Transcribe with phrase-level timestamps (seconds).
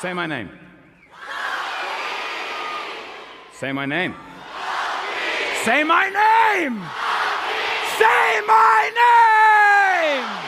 [0.00, 0.48] Say my name.
[3.52, 4.14] Say my name.
[5.64, 6.80] Say my name!
[7.98, 10.47] Say my name!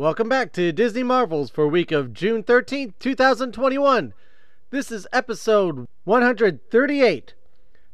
[0.00, 4.14] Welcome back to Disney Marvels for week of June 13th, 2021.
[4.70, 7.34] This is episode 138.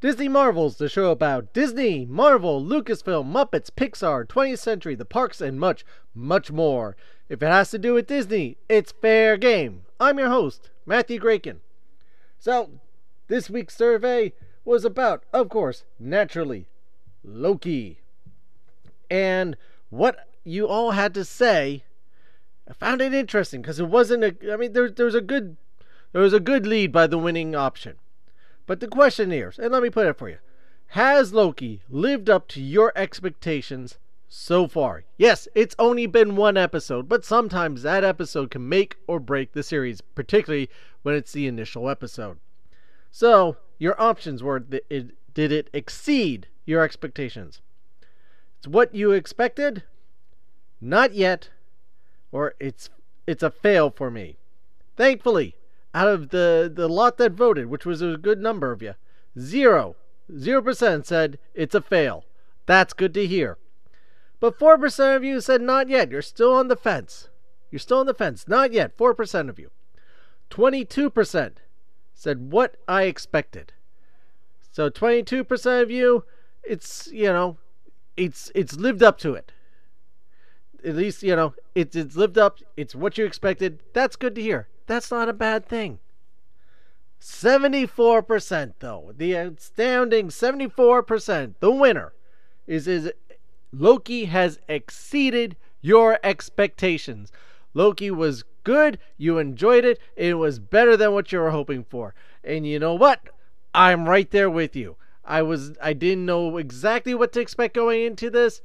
[0.00, 5.58] Disney Marvels, the show about Disney, Marvel, Lucasfilm, Muppets, Pixar, 20th Century, the parks, and
[5.58, 6.96] much, much more.
[7.28, 9.82] If it has to do with Disney, it's fair game.
[9.98, 11.58] I'm your host, Matthew Graken.
[12.38, 12.70] So,
[13.26, 14.32] this week's survey
[14.64, 16.68] was about, of course, naturally,
[17.24, 17.98] Loki.
[19.10, 19.56] And
[19.90, 21.82] what you all had to say
[22.68, 24.52] I found it interesting because it wasn't a.
[24.52, 25.56] I mean, there, there was a good,
[26.12, 27.96] there was a good lead by the winning option,
[28.66, 30.38] but the question is, and let me put it for you:
[30.88, 35.04] Has Loki lived up to your expectations so far?
[35.16, 39.62] Yes, it's only been one episode, but sometimes that episode can make or break the
[39.62, 40.68] series, particularly
[41.02, 42.38] when it's the initial episode.
[43.12, 47.60] So your options were: it, did it exceed your expectations?
[48.58, 49.84] It's what you expected.
[50.80, 51.50] Not yet
[52.32, 52.90] or it's
[53.26, 54.36] it's a fail for me.
[54.96, 55.56] Thankfully,
[55.94, 58.94] out of the the lot that voted, which was a good number of you,
[59.38, 59.96] zero
[60.38, 62.24] zero percent said it's a fail.
[62.66, 63.58] That's good to hear.
[64.40, 66.10] But four percent of you said not yet.
[66.10, 67.28] You're still on the fence.
[67.70, 68.46] You're still on the fence.
[68.46, 68.96] Not yet.
[68.96, 69.70] Four percent of you.
[70.50, 71.60] Twenty-two percent
[72.14, 73.72] said what I expected.
[74.72, 76.24] So twenty-two percent of you,
[76.62, 77.58] it's you know,
[78.16, 79.52] it's it's lived up to it
[80.86, 82.60] at least you know it's it's lived up.
[82.76, 83.80] It's what you expected.
[83.92, 84.68] That's good to hear.
[84.86, 85.98] That's not a bad thing.
[87.20, 92.12] 74% though, the astounding 74%, the winner
[92.66, 93.10] is is
[93.72, 97.32] Loki has exceeded your expectations.
[97.74, 102.14] Loki was good, you enjoyed it, it was better than what you were hoping for.
[102.44, 103.20] And you know what?
[103.74, 104.96] I'm right there with you.
[105.24, 108.60] I was I didn't know exactly what to expect going into this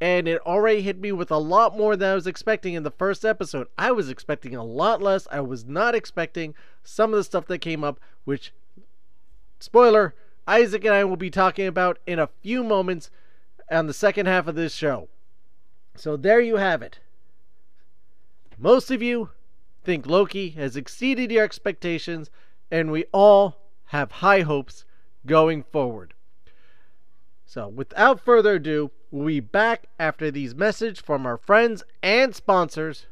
[0.00, 2.90] and it already hit me with a lot more than I was expecting in the
[2.90, 3.68] first episode.
[3.78, 5.26] I was expecting a lot less.
[5.30, 8.52] I was not expecting some of the stuff that came up, which,
[9.58, 10.14] spoiler,
[10.46, 13.10] Isaac and I will be talking about in a few moments
[13.70, 15.08] on the second half of this show.
[15.96, 17.00] So there you have it.
[18.58, 19.30] Most of you
[19.82, 22.30] think Loki has exceeded your expectations,
[22.70, 24.84] and we all have high hopes
[25.24, 26.14] going forward.
[27.48, 33.06] So, without further ado, we'll be back after these messages from our friends and sponsors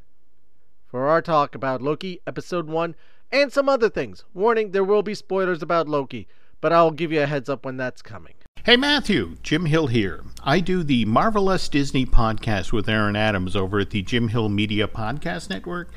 [0.85, 2.97] for our talk about Loki Episode 1
[3.31, 4.25] and some other things.
[4.35, 6.27] Warning, there will be spoilers about Loki,
[6.61, 8.35] but I'll give you a heads up when that's coming.
[8.65, 10.25] Hey Matthew, Jim Hill here.
[10.43, 14.89] I do the Marvelous Disney podcast with Aaron Adams over at the Jim Hill Media
[14.89, 15.91] Podcast Network.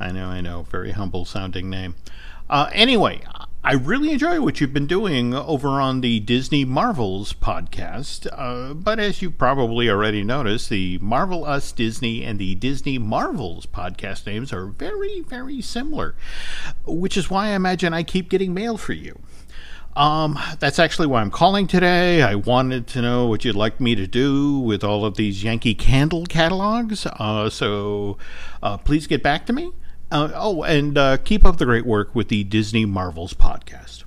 [0.00, 1.94] I know, I know, very humble sounding name.
[2.48, 3.20] Uh, anyway,
[3.64, 8.26] I really enjoy what you've been doing over on the Disney Marvels podcast.
[8.32, 14.26] Uh, but as you probably already noticed, the Marvelous Disney and the Disney Marvels podcast
[14.26, 16.16] names are very, very similar,
[16.84, 19.20] which is why I imagine I keep getting mail for you.
[19.94, 22.20] Um, that's actually why I'm calling today.
[22.22, 25.76] I wanted to know what you'd like me to do with all of these Yankee
[25.76, 27.06] Candle catalogs.
[27.06, 28.18] Uh, so
[28.60, 29.70] uh, please get back to me.
[30.12, 34.04] Uh, oh, and uh, keep up the great work with the Disney Marvels podcast.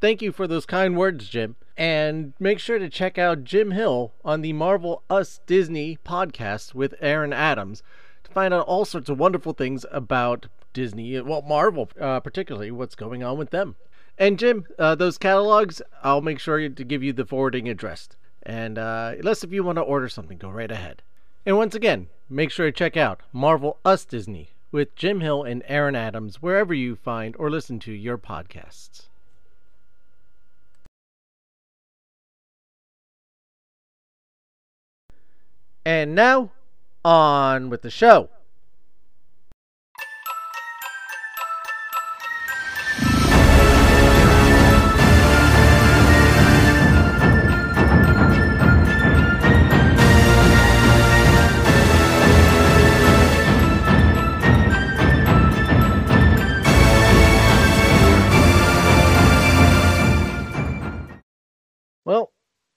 [0.00, 1.54] Thank you for those kind words, Jim.
[1.76, 7.32] And make sure to check out Jim Hill on the Marvelous Disney podcast with Aaron
[7.32, 7.84] Adams
[8.24, 12.96] to find out all sorts of wonderful things about Disney, well, Marvel, uh, particularly what's
[12.96, 13.76] going on with them.
[14.18, 18.08] And Jim, uh, those catalogs, I'll make sure to give you the forwarding address.
[18.42, 21.02] And uh, unless if you want to order something, go right ahead.
[21.46, 25.96] And once again, make sure to check out Marvelous Disney with Jim Hill and Aaron
[25.96, 29.08] Adams wherever you find or listen to your podcasts.
[35.84, 36.50] And now,
[37.04, 38.28] on with the show.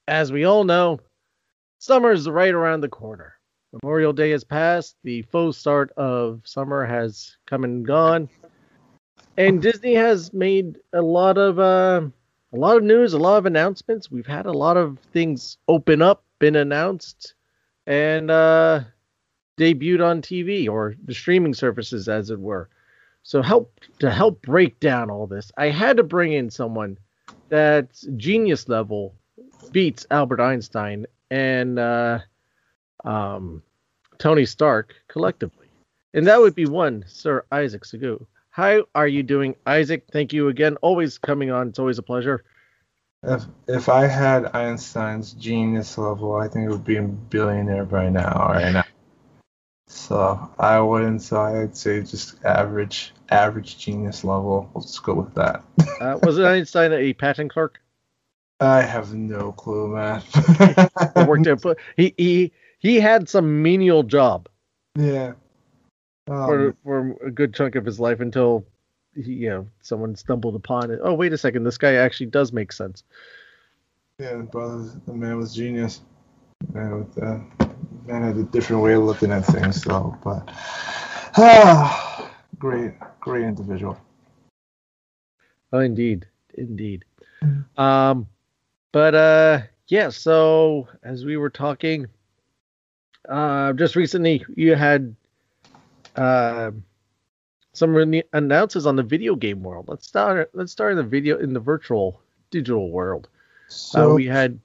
[0.08, 1.00] As we all know,
[1.78, 3.34] summer is right around the corner.
[3.72, 4.96] Memorial Day has passed.
[5.02, 8.28] The faux start of summer has come and gone,
[9.36, 12.02] and Disney has made a lot of uh,
[12.52, 14.10] a lot of news, a lot of announcements.
[14.10, 17.34] We've had a lot of things open up, been announced,
[17.86, 18.80] and uh,
[19.58, 22.68] debuted on TV or the streaming services, as it were.
[23.22, 26.98] So help to help break down all this, I had to bring in someone
[27.48, 29.14] that's genius level
[29.70, 32.18] beats Albert Einstein and uh,
[33.04, 33.62] um,
[34.18, 35.66] Tony Stark collectively,
[36.14, 38.26] and that would be one Sir Isaac Segu.
[38.50, 40.04] How are you doing, Isaac?
[40.12, 40.76] Thank you again.
[40.76, 41.68] Always coming on.
[41.68, 42.44] It's always a pleasure.
[43.22, 48.10] If if I had Einstein's genius level, I think it would be a billionaire by
[48.10, 48.48] now.
[48.52, 48.84] Right now.
[49.86, 51.22] So I wouldn't.
[51.22, 54.70] So I'd say just average, average genius level.
[54.74, 55.62] Let's go with that.
[56.00, 57.80] uh, was Einstein a patent clerk?
[58.62, 60.20] I have no clue, man.
[61.16, 64.48] he worked at, he he he had some menial job.
[64.96, 65.32] Yeah.
[66.28, 68.64] Um, for for a good chunk of his life until
[69.14, 71.00] he, you know someone stumbled upon it.
[71.02, 73.02] Oh wait a second, this guy actually does make sense.
[74.18, 76.00] Yeah, the brother, the man was genius.
[76.72, 77.40] Man, with, uh,
[78.06, 80.16] man had a different way of looking at things, though.
[80.22, 80.48] But
[81.36, 83.98] ah, great, great individual.
[85.72, 87.04] Oh, indeed, indeed.
[87.76, 88.28] Um,
[88.92, 90.10] but uh, yeah.
[90.10, 92.06] So as we were talking,
[93.28, 95.14] uh, just recently you had
[96.16, 96.70] uh
[97.72, 99.86] some re- announces on the video game world.
[99.88, 100.50] Let's start.
[100.52, 103.28] Let's start in the video in the virtual digital world.
[103.68, 104.60] So uh, we had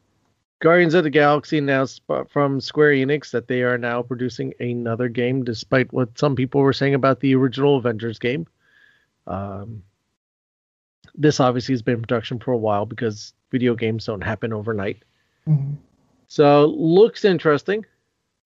[0.59, 5.43] Guardians of the Galaxy announced from Square Enix that they are now producing another game,
[5.43, 8.47] despite what some people were saying about the original Avengers game.
[9.27, 9.83] Um,
[11.17, 15.03] this obviously has been in production for a while because video games don't happen overnight.
[15.47, 15.73] Mm-hmm.
[16.27, 17.85] So looks interesting.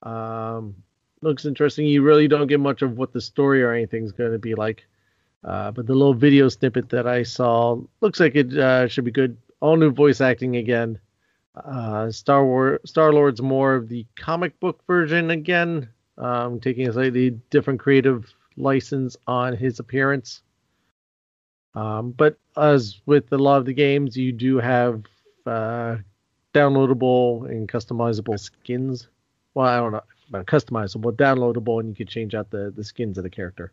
[0.03, 0.75] Um,
[1.21, 1.85] looks interesting.
[1.85, 4.55] You really don't get much of what the story or anything is going to be
[4.55, 4.85] like.
[5.43, 9.11] Uh, but the little video snippet that I saw looks like it uh, should be
[9.11, 9.37] good.
[9.59, 10.99] All new voice acting again.
[11.55, 16.93] Uh, Star War Star Lord's more of the comic book version again, um, taking a
[16.93, 20.41] slightly different creative license on his appearance.
[21.73, 25.03] Um, but as with a lot of the games, you do have
[25.45, 25.97] uh,
[26.53, 29.07] downloadable and customizable skins.
[29.53, 33.17] Well, I don't know about customizable, downloadable, and you could change out the the skins
[33.17, 33.71] of the character.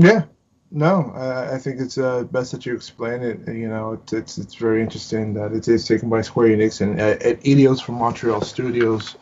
[0.00, 0.24] Yeah,
[0.70, 3.48] no, uh, I think it's uh, best that you explain it.
[3.48, 7.00] You know, it's it's, it's very interesting that it is taken by Square Enix and
[7.00, 9.16] uh, Eidos from Montreal Studios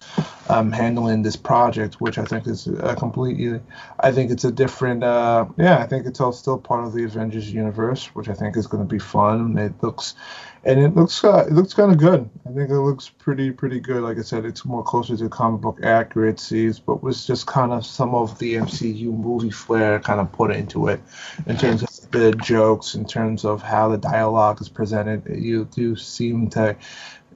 [0.48, 3.60] um, handling this project, which I think is a completely.
[4.00, 5.04] I think it's a different.
[5.04, 8.56] Uh, yeah, I think it's all still part of the Avengers universe, which I think
[8.56, 9.56] is going to be fun.
[9.56, 10.14] It looks
[10.66, 12.28] and it looks uh, it looks kind of good.
[12.44, 14.02] I think it looks pretty pretty good.
[14.02, 17.86] Like I said, it's more closer to comic book accuracies, but was just kind of
[17.86, 21.00] some of the MCU movie flair kind of put into it
[21.46, 25.22] in terms of the jokes, in terms of how the dialogue is presented.
[25.32, 26.76] You do seem to.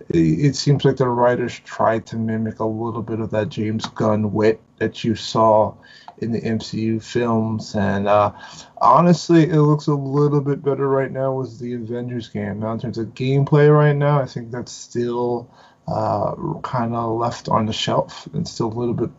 [0.09, 4.33] It seems like the writers tried to mimic a little bit of that James Gunn
[4.33, 5.75] wit that you saw
[6.23, 7.75] in the MCU films.
[7.75, 8.33] And uh,
[8.79, 12.61] honestly, it looks a little bit better right now with the Avengers game.
[12.61, 15.51] Now, in terms of gameplay right now, I think that's still
[15.89, 19.11] uh, kind of left on the shelf and still a little bit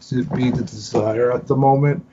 [0.00, 2.04] to be the desire at the moment.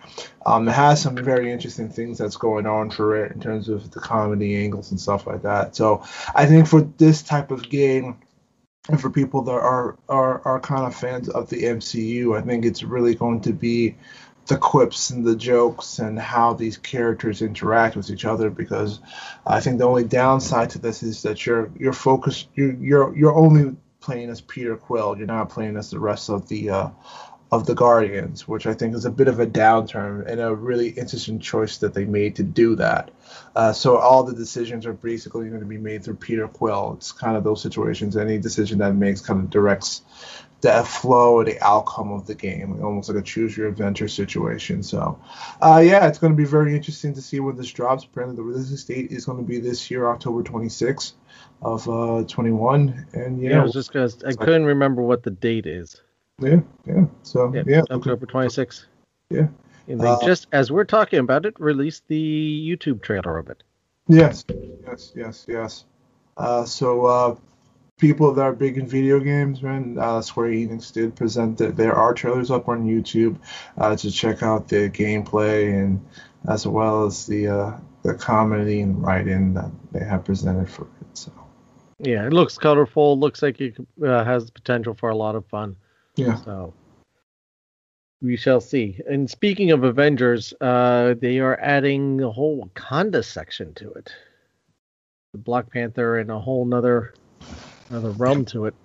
[0.45, 3.89] Um, it has some very interesting things that's going on for it in terms of
[3.91, 5.75] the comedy angles and stuff like that.
[5.75, 6.03] So
[6.35, 8.17] I think for this type of game,
[8.87, 12.65] and for people that are, are are kind of fans of the MCU, I think
[12.65, 13.95] it's really going to be
[14.47, 18.99] the quips and the jokes and how these characters interact with each other because
[19.45, 23.35] I think the only downside to this is that you're you're focused you're you're, you're
[23.35, 25.17] only playing as Peter Quill.
[25.17, 26.89] You're not playing as the rest of the uh,
[27.51, 30.89] of the Guardians which I think is a bit of a downturn and a really
[30.89, 33.11] interesting choice that they made to do that.
[33.55, 36.95] Uh, so all the decisions are basically going to be made through Peter Quill.
[36.97, 38.15] It's kind of those situations.
[38.15, 40.01] Any decision that makes kind of directs
[40.61, 44.81] the flow or the outcome of the game, almost like a choose your adventure situation.
[44.83, 45.19] So,
[45.61, 48.03] uh, yeah, it's going to be very interesting to see when this drops.
[48.05, 51.13] Apparently, the release date is going to be this year, October 26th
[51.61, 53.07] of uh, 21.
[53.13, 56.01] And yeah, yeah I was just gonna, I couldn't remember what the date is.
[56.39, 57.05] Yeah, yeah.
[57.23, 58.85] So yeah, yeah October 26th.
[59.29, 59.47] Yeah.
[59.87, 63.63] And they uh, just, as we're talking about it, released the YouTube trailer of it.
[64.07, 64.43] Yes,
[64.85, 65.85] yes, yes, yes.
[66.37, 67.35] Uh, so uh,
[67.97, 71.93] people that are big in video games, man, uh, Square Enix did present that there
[71.93, 73.37] are trailers up on YouTube
[73.77, 76.05] uh, to check out the gameplay and
[76.47, 81.07] as well as the uh, the comedy and writing that they have presented for it.
[81.13, 81.31] So
[81.99, 83.17] yeah, it looks colorful.
[83.19, 85.75] Looks like it uh, has potential for a lot of fun.
[86.15, 86.35] Yeah.
[86.35, 86.73] So
[88.21, 88.99] we shall see.
[89.09, 94.13] And speaking of Avengers, uh, they are adding a whole Wakanda section to it.
[95.31, 97.13] The Black Panther and a whole nother
[97.89, 98.75] another realm to it.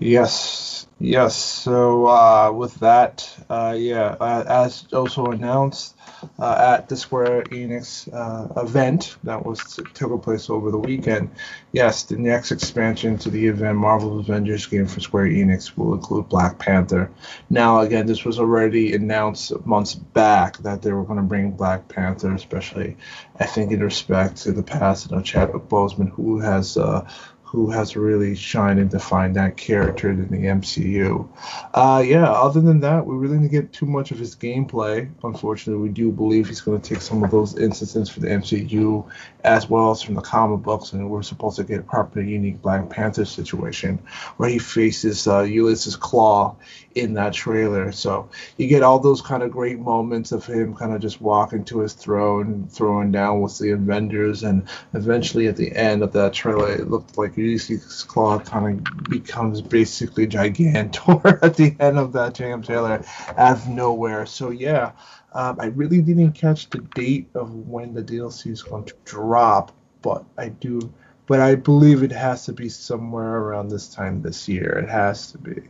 [0.00, 1.36] Yes, yes.
[1.36, 5.94] So uh, with that, uh, yeah, uh, as also announced
[6.38, 11.30] uh, at the Square Enix uh, event that was took place over the weekend,
[11.72, 16.30] yes, the next expansion to the event, Marvel Avengers game for Square Enix, will include
[16.30, 17.10] Black Panther.
[17.50, 21.88] Now, again, this was already announced months back that they were going to bring Black
[21.88, 22.96] Panther, especially,
[23.38, 27.06] I think, in respect to the passing of Chadwick Boseman, who has uh,
[27.50, 31.28] who has really shined and defined that character in the MCU.
[31.74, 35.10] Uh, yeah, other than that, we really didn't get too much of his gameplay.
[35.24, 39.04] Unfortunately, we do believe he's going to take some of those instances for the MCU
[39.42, 42.62] as well as from the comic books, and we're supposed to get a proper unique
[42.62, 43.98] Black Panther situation
[44.36, 46.54] where he faces uh, Ulysses Klaue
[46.94, 47.92] in that trailer.
[47.92, 51.64] So you get all those kind of great moments of him kind of just walking
[51.66, 56.32] to his throne, throwing down with the Avengers, and eventually at the end of that
[56.32, 62.12] trailer, it looked like Ulysses Klaue kind of becomes basically Gigantor at the end of
[62.12, 63.04] that James trailer
[63.36, 64.26] out of nowhere.
[64.26, 64.92] So yeah,
[65.32, 69.72] um, I really didn't catch the date of when the DLC is going to drop,
[70.02, 70.92] but I do.
[71.26, 74.70] But I believe it has to be somewhere around this time this year.
[74.78, 75.62] It has to be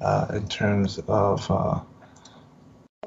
[0.00, 1.80] uh, in terms of uh,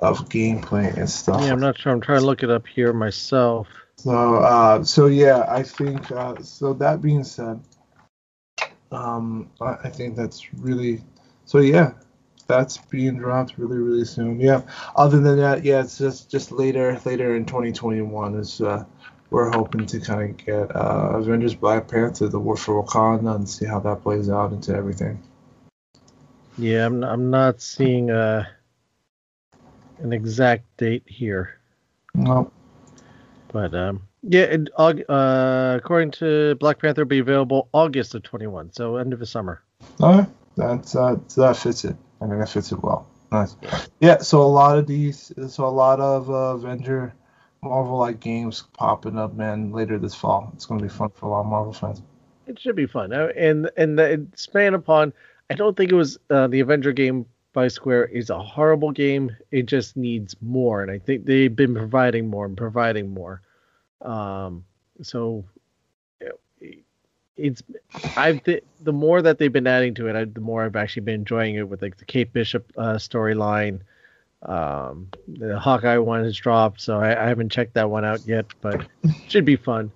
[0.02, 1.42] of gameplay and stuff.
[1.42, 1.92] Yeah, I'm not sure.
[1.92, 3.68] I'm trying to look it up here myself.
[3.98, 6.12] So, uh, so yeah, I think.
[6.12, 7.60] Uh, so that being said,
[8.92, 11.02] um, I, I think that's really.
[11.46, 11.94] So yeah,
[12.48, 14.40] that's being dropped really, really soon.
[14.40, 14.62] Yeah.
[14.96, 18.62] Other than that, yeah, it's just just later, later in 2021 is.
[18.62, 18.86] Uh,
[19.32, 23.48] we're hoping to kind of get uh, Avengers Black Panther, the War for Wakanda, and
[23.48, 25.22] see how that plays out into everything.
[26.60, 28.46] Yeah, I'm I'm not seeing uh
[30.00, 31.58] an exact date here.
[32.14, 32.52] No.
[33.52, 38.74] But um yeah, it, uh, according to Black Panther, will be available August of 21,
[38.74, 39.62] so end of the summer.
[40.02, 41.96] All right, that's uh, that fits it.
[42.20, 43.08] I mean, that fits it well.
[43.32, 43.56] Nice.
[44.02, 47.14] Yeah, so a lot of these, so a lot of uh, Avenger,
[47.62, 50.52] Marvel-like games popping up, man, later this fall.
[50.54, 52.02] It's going to be fun for a lot of Marvel fans.
[52.46, 55.14] It should be fun, uh, and and the, span upon.
[55.50, 59.36] I don't think it was uh, the Avenger game by Square is a horrible game.
[59.52, 63.42] It just needs more, and I think they've been providing more and providing more.
[64.02, 64.66] Um,
[65.02, 65.46] so
[67.40, 67.64] it's
[68.16, 71.04] I've th- the more that they've been adding to it, I, the more I've actually
[71.04, 73.80] been enjoying it with like the Kate Bishop uh, storyline.
[74.44, 78.46] Um, the Hawkeye one has dropped, so I, I, haven't checked that one out yet,
[78.62, 78.88] but
[79.28, 79.92] should be fun.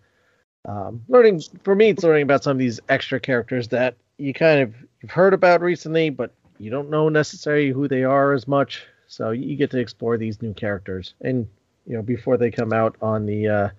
[0.65, 4.61] Um, learning for me, it's learning about some of these extra characters that you kind
[4.61, 8.87] of you've heard about recently, but you don't know necessarily who they are as much.
[9.07, 11.47] So you get to explore these new characters, and
[11.85, 13.69] you know before they come out on the uh,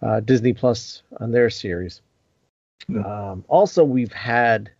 [0.00, 2.00] uh, Disney Plus on their series.
[2.88, 3.02] Yeah.
[3.02, 4.70] Um, also, we've had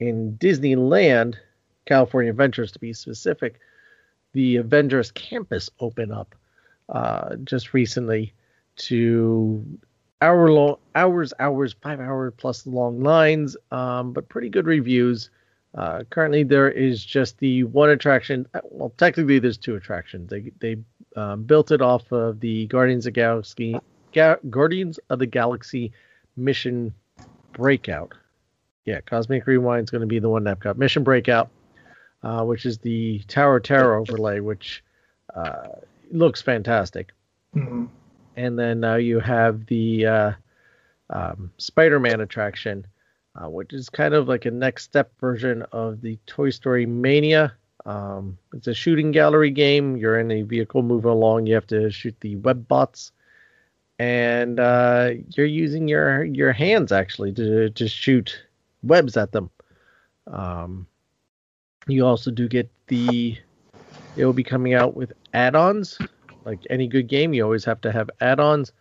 [0.00, 1.36] in Disneyland,
[1.86, 3.60] California Adventures to be specific,
[4.32, 6.34] the Avengers campus open up
[6.88, 8.32] uh, just recently
[8.76, 9.64] to
[10.22, 15.30] hour long, hours, hours, five hour plus long lines, um, but pretty good reviews.
[15.74, 18.46] Uh, currently, there is just the one attraction.
[18.54, 20.28] Uh, well, technically, there's two attractions.
[20.28, 20.76] They they
[21.16, 23.76] um, built it off of the Guardians of Galaxy
[24.12, 25.92] Ga- Guardians of the Galaxy
[26.36, 26.92] Mission
[27.52, 28.14] Breakout.
[28.84, 31.50] Yeah, Cosmic Rewind is going to be the one that I've got Mission Breakout,
[32.22, 34.82] uh, which is the Tower Terror overlay, which
[35.34, 35.68] uh,
[36.10, 37.10] looks fantastic.
[37.54, 37.86] Mm-hmm.
[38.40, 40.32] And then now you have the uh,
[41.10, 42.86] um, Spider-Man attraction,
[43.34, 47.52] uh, which is kind of like a next step version of the Toy Story Mania.
[47.84, 49.96] Um, it's a shooting gallery game.
[49.96, 51.46] You're in a vehicle moving along.
[51.46, 53.12] You have to shoot the web bots
[54.00, 58.42] and uh, you're using your your hands actually to to shoot
[58.82, 59.50] webs at them.
[60.26, 60.86] Um,
[61.86, 63.36] you also do get the
[64.16, 65.98] it will be coming out with add-ons.
[66.50, 68.72] Like any good game, you always have to have add-ons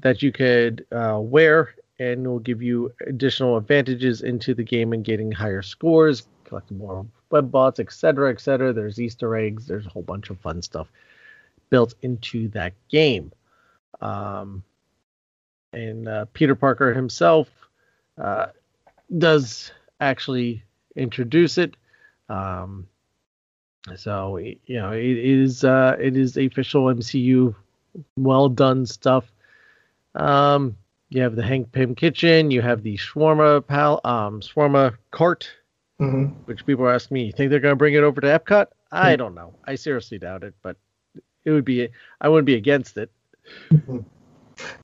[0.00, 5.02] that you could uh, wear, and will give you additional advantages into the game and
[5.02, 8.74] getting higher scores, collecting more web bots, etc., etc.
[8.74, 9.66] There's Easter eggs.
[9.66, 10.88] There's a whole bunch of fun stuff
[11.70, 13.32] built into that game.
[14.02, 14.62] Um,
[15.72, 17.48] and uh, Peter Parker himself
[18.18, 18.48] uh,
[19.16, 21.78] does actually introduce it.
[22.28, 22.88] Um,
[23.94, 27.54] so you know it is uh, it is official MCU,
[28.16, 29.32] well done stuff.
[30.14, 30.76] Um,
[31.10, 35.48] you have the Hank Pym kitchen, you have the shawarma pal um, shawarma cart
[35.98, 38.26] hmm which people are asking me, you think they're going to bring it over to
[38.26, 38.66] Epcot?
[38.92, 39.52] I don't know.
[39.64, 40.76] I seriously doubt it, but
[41.44, 41.88] it would be.
[42.20, 43.10] I wouldn't be against it.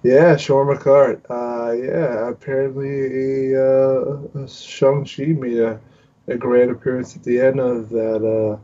[0.02, 1.24] Yeah, Shawarma Cart.
[1.30, 5.80] Uh, yeah, apparently uh, Shang-Chi made a,
[6.26, 8.58] a grand appearance at the end of that uh,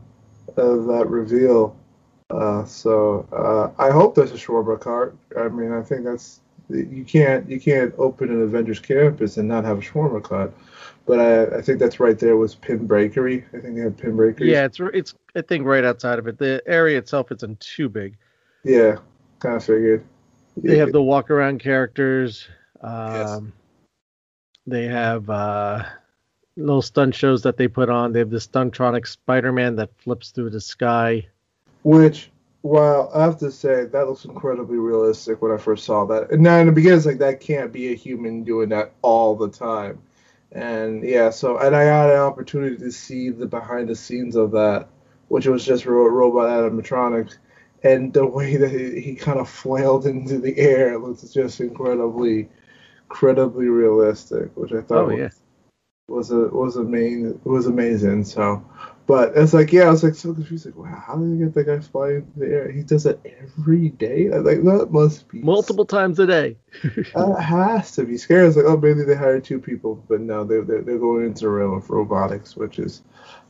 [0.59, 1.75] of that reveal.
[2.29, 5.17] Uh, so uh, I hope there's a Shawarma Cart.
[5.37, 9.63] I mean, I think that's you can't you can't open an Avengers campus and not
[9.65, 10.53] have a Shawarma Cart.
[11.05, 13.43] But I, I think that's right there was Pin Breakery.
[13.55, 14.51] I think they have Pin Breakery.
[14.51, 16.37] Yeah, it's it's I think right outside of it.
[16.37, 18.17] The area itself isn't too big.
[18.63, 18.97] Yeah,
[19.39, 20.05] kind of figured.
[20.57, 22.47] They have the walk around characters.
[22.83, 23.29] Yes.
[23.29, 23.53] Um,
[24.67, 25.83] They have uh,
[26.59, 28.13] little stunt shows that they put on.
[28.13, 31.27] They have the Stuntronic Spider Man that flips through the sky.
[31.83, 32.29] Which,
[32.63, 36.31] well, I have to say that looks incredibly realistic when I first saw that.
[36.31, 39.35] And now in the beginning, it's like that can't be a human doing that all
[39.35, 40.01] the time.
[40.51, 44.51] And yeah, so and I had an opportunity to see the behind the scenes of
[44.51, 44.87] that,
[45.27, 47.37] which was just ro- robot animatronics,
[47.83, 52.49] and the way that he, he kind of flailed into the air looks just incredibly,
[53.03, 55.29] incredibly realistic, which I thought Oh, was yeah.
[56.09, 58.23] Was a was amazing was amazing.
[58.25, 58.65] So,
[59.07, 60.65] but it's like yeah, I was like so confused.
[60.65, 62.71] Like, wow, how did they get that guy flying into the air?
[62.71, 64.31] He does it every day.
[64.31, 66.57] I was like that must be Multiple times a day.
[67.15, 68.47] That has to be scary.
[68.47, 71.41] It's like oh maybe they hired two people, but no, they're they're, they're going into
[71.41, 73.01] the realm of robotics, which is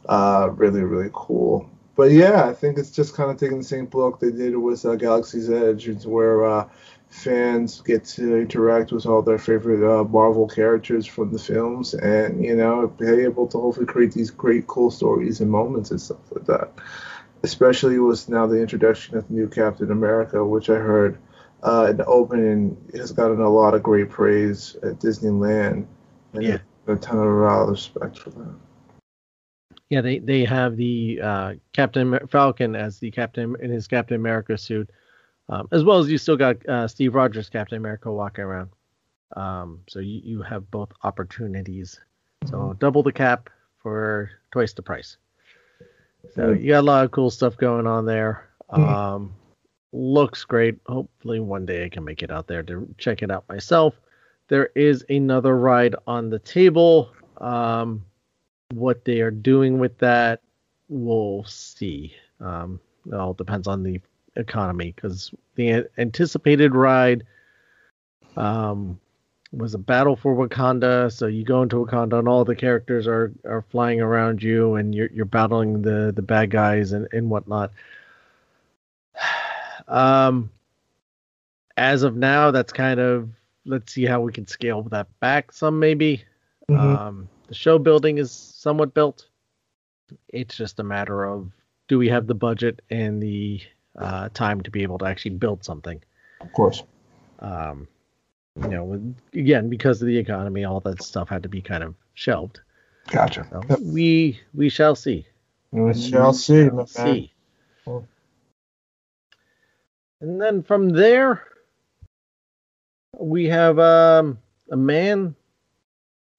[0.07, 1.69] uh really really cool.
[1.95, 4.85] But yeah, I think it's just kind of taking the same look they did with
[4.85, 6.69] uh, Galaxy's Edge, where uh,
[7.09, 12.43] fans get to interact with all their favorite uh, Marvel characters from the films, and
[12.43, 16.19] you know, be able to hopefully create these great, cool stories and moments and stuff
[16.31, 16.71] like that.
[17.43, 21.17] Especially with now the introduction of the new Captain America, which I heard
[21.63, 25.85] uh, in the opening has gotten a lot of great praise at Disneyland,
[26.33, 26.57] and Yeah.
[26.87, 28.55] a ton of uh, respect for that.
[29.89, 34.57] Yeah, they they have the uh, Captain Falcon as the Captain in his Captain America
[34.57, 34.91] suit,
[35.49, 38.69] um, as well as you still got uh, Steve Rogers Captain America walking around.
[39.35, 41.99] Um, so you, you have both opportunities.
[42.45, 43.49] So double the cap
[43.81, 45.17] for twice the price.
[46.33, 46.61] So Mhm.
[46.61, 48.49] you got a lot of cool stuff going on there.
[48.71, 48.87] Mhm.
[48.87, 49.33] Um,
[49.91, 50.79] looks great.
[50.85, 53.99] Hopefully one day I can make it out there to check it out myself.
[54.47, 57.11] There is another ride on the table.
[57.37, 58.03] Um,
[58.73, 60.41] what they are doing with that,
[60.89, 62.13] we'll see.
[62.39, 63.99] Um, it all depends on the
[64.39, 67.23] economy because the anticipated ride
[68.37, 68.99] um,
[69.51, 71.11] was a battle for Wakanda.
[71.11, 74.93] So you go into Wakanda and all the characters are, are flying around you and
[74.93, 77.71] you're, you're battling the, the bad guys and, and whatnot.
[79.87, 80.51] Um,
[81.75, 83.29] as of now, that's kind of
[83.65, 86.23] let's see how we can scale that back some maybe.
[86.69, 86.77] Mhm.
[86.77, 89.27] Um, the show building is somewhat built.
[90.27, 91.51] It's just a matter of
[91.87, 93.61] do we have the budget and the
[93.99, 96.01] uh, time to be able to actually build something.
[96.41, 96.83] of course.
[97.39, 97.87] Um,
[98.55, 101.95] you know, again because of the economy, all that stuff had to be kind of
[102.13, 102.59] shelved.
[103.07, 103.47] Gotcha.
[103.49, 103.79] So Yep.
[103.81, 105.25] we we shall see.
[105.71, 106.87] We shall see, my man.
[106.87, 107.33] See.
[107.85, 108.07] Cool.
[110.21, 111.43] And then from there,
[113.17, 114.39] we have um,
[114.71, 115.35] a man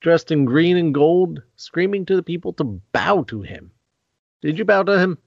[0.00, 3.70] dressed in green and gold screaming to the people to bow to him.
[4.42, 5.18] Did you bow to him?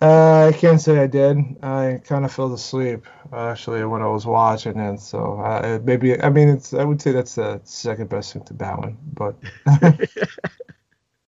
[0.00, 1.38] Uh, I can't say I did.
[1.62, 5.00] I kind of fell asleep actually when I was watching it.
[5.00, 8.54] So uh, maybe I mean it's I would say that's the second best thing to
[8.54, 9.36] bowing, but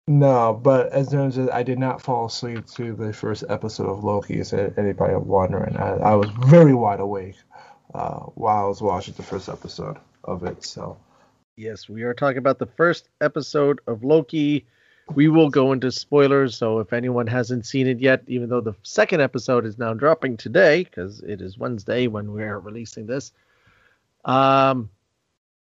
[0.07, 0.61] no.
[0.63, 4.39] But as terms of I did not fall asleep to the first episode of Loki.
[4.39, 5.77] Is anybody wondering?
[5.77, 7.37] I, I was very wide awake
[7.95, 10.65] uh, while I was watching the first episode of it.
[10.65, 10.99] So
[11.57, 14.67] Yes, we are talking about the first episode of Loki.
[15.15, 18.75] We will go into spoilers, so if anyone hasn't seen it yet, even though the
[18.83, 23.33] second episode is now dropping today, because it is Wednesday when we're releasing this,
[24.25, 24.89] um,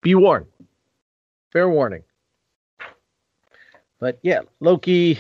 [0.02, 0.48] be warned.
[1.52, 2.04] Fair warning.
[4.00, 5.20] But yeah, Loki,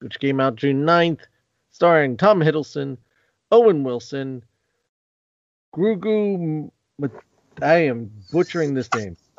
[0.00, 1.20] which came out June 9th,
[1.70, 2.98] starring Tom Hiddleston,
[3.50, 4.42] Owen Wilson,
[5.74, 6.70] Grugu.
[7.02, 7.10] M-
[7.62, 9.16] I am butchering this name.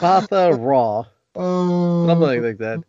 [0.00, 1.04] Batha Raw,
[1.38, 2.82] something like that.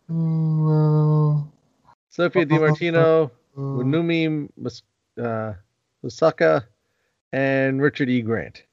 [2.10, 4.84] Sophia DiMartino, Unumi Mus-
[5.18, 5.54] uh,
[6.04, 6.66] Musaka,
[7.32, 8.22] and Richard E.
[8.22, 8.64] Grant.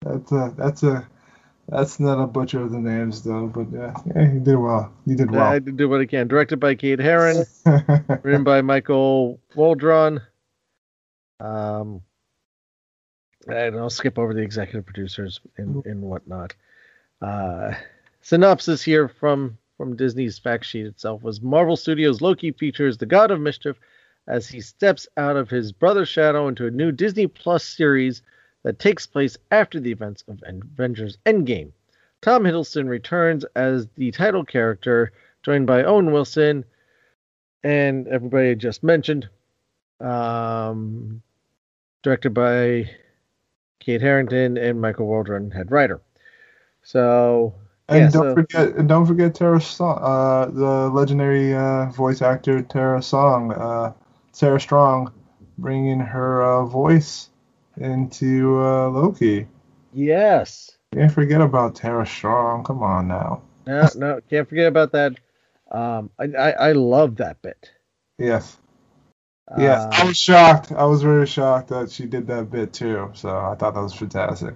[0.00, 1.06] That's a that's a
[1.68, 4.92] that's not a butcher of the names though, but yeah, yeah, you did well.
[5.06, 5.44] He did well.
[5.44, 6.26] I did do what I can.
[6.28, 7.46] Directed by Kate Herron,
[8.22, 10.20] written by Michael Waldron.
[11.38, 12.02] Um,
[13.48, 16.54] and I'll skip over the executive producers and, and whatnot.
[17.22, 17.72] Uh,
[18.20, 23.30] synopsis here from from Disney's fact sheet itself was Marvel Studios Loki features the God
[23.30, 23.76] of Mischief
[24.28, 28.22] as he steps out of his brother's shadow into a new Disney Plus series
[28.62, 31.72] that takes place after the events of Avengers Endgame.
[32.20, 36.64] Tom Hiddleston returns as the title character, joined by Owen Wilson
[37.64, 39.28] and everybody I just mentioned.
[40.00, 41.22] Um,
[42.02, 42.90] directed by
[43.80, 46.00] Kate Harrington and Michael Waldron, head writer.
[46.82, 47.54] So
[47.88, 52.22] And yeah, don't so- forget, and don't forget Tara Song, uh, the legendary uh, voice
[52.22, 53.92] actor Tara Song, uh,
[54.32, 55.12] Sarah Strong,
[55.58, 57.28] bringing her uh, voice
[57.76, 59.46] into uh, Loki.
[59.92, 62.64] yes, Can't forget about Tara Strong.
[62.64, 63.42] Come on now.
[63.66, 65.12] no, no, can't forget about that.
[65.70, 67.70] Um, I, I, I love that bit.
[68.18, 68.56] Yes.
[69.58, 69.86] Yes.
[69.90, 70.72] I Uh, was shocked.
[70.72, 73.10] I was very shocked that she did that bit too.
[73.14, 74.54] So I thought that was fantastic.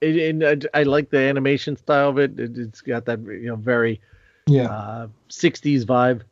[0.00, 2.38] It, and I, I like the animation style of it.
[2.38, 2.58] it.
[2.58, 4.00] It's got that you know very
[4.46, 4.68] Yeah.
[4.68, 6.22] uh, 60s vibe.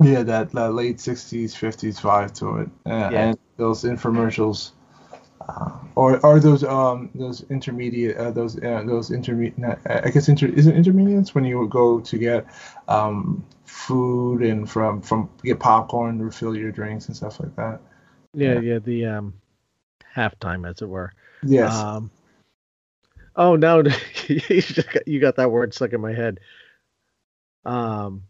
[0.00, 3.30] Yeah, that, that late '60s, '50s vibe to it, uh, Yeah.
[3.30, 4.72] and those infomercials,
[5.48, 10.46] uh, or or those um those intermediate uh, those uh, those intermediate I guess inter
[10.48, 12.46] is it intermediates when you go to get
[12.88, 17.80] um food and from from get popcorn refill your drinks and stuff like that.
[18.34, 18.60] Yeah, Yeah.
[18.60, 19.34] yeah, the um,
[20.16, 21.12] halftime, as it were.
[21.42, 21.84] Yes.
[21.84, 22.10] Um,
[23.38, 23.78] oh no,
[24.28, 26.40] you got- you got that word stuck in my head.
[27.64, 28.24] Um,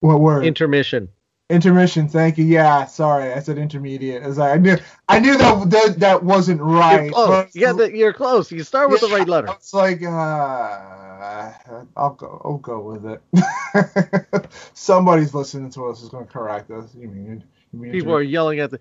[0.00, 0.44] what word?
[0.44, 1.10] intermission.
[1.48, 2.08] Intermission.
[2.08, 2.44] Thank you.
[2.44, 2.86] Yeah.
[2.86, 4.20] Sorry, I said intermediate.
[4.22, 4.76] As I knew,
[5.08, 7.12] I knew that that, that wasn't right.
[7.14, 8.50] You're Yeah, that you're close.
[8.50, 9.48] You start with the right letter.
[9.52, 11.52] It's like uh,
[11.96, 12.42] I'll go.
[12.44, 14.48] I'll go with it.
[14.74, 16.92] Somebody's listening to us is going to correct us.
[16.96, 17.44] You mean?
[17.72, 18.80] You mean People are yelling at the,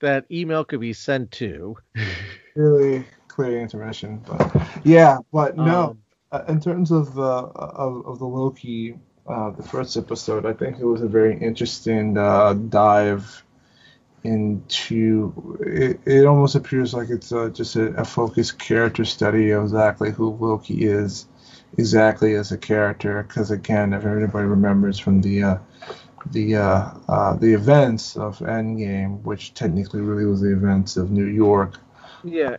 [0.00, 1.78] that email could be sent to.
[2.54, 5.90] really clear intermission, but yeah, but no.
[5.90, 5.98] Um,
[6.32, 10.78] uh, in terms of the of, of the Loki, uh, the first episode, I think
[10.78, 13.44] it was a very interesting uh, dive
[14.24, 15.58] into.
[15.60, 20.10] It, it almost appears like it's uh, just a, a focused character study of exactly
[20.10, 21.26] who Loki is,
[21.76, 23.22] exactly as a character.
[23.22, 25.58] Because again, if anybody remembers from the uh,
[26.30, 31.26] the uh, uh, the events of Endgame, which technically really was the events of New
[31.26, 31.78] York.
[32.24, 32.56] yeah,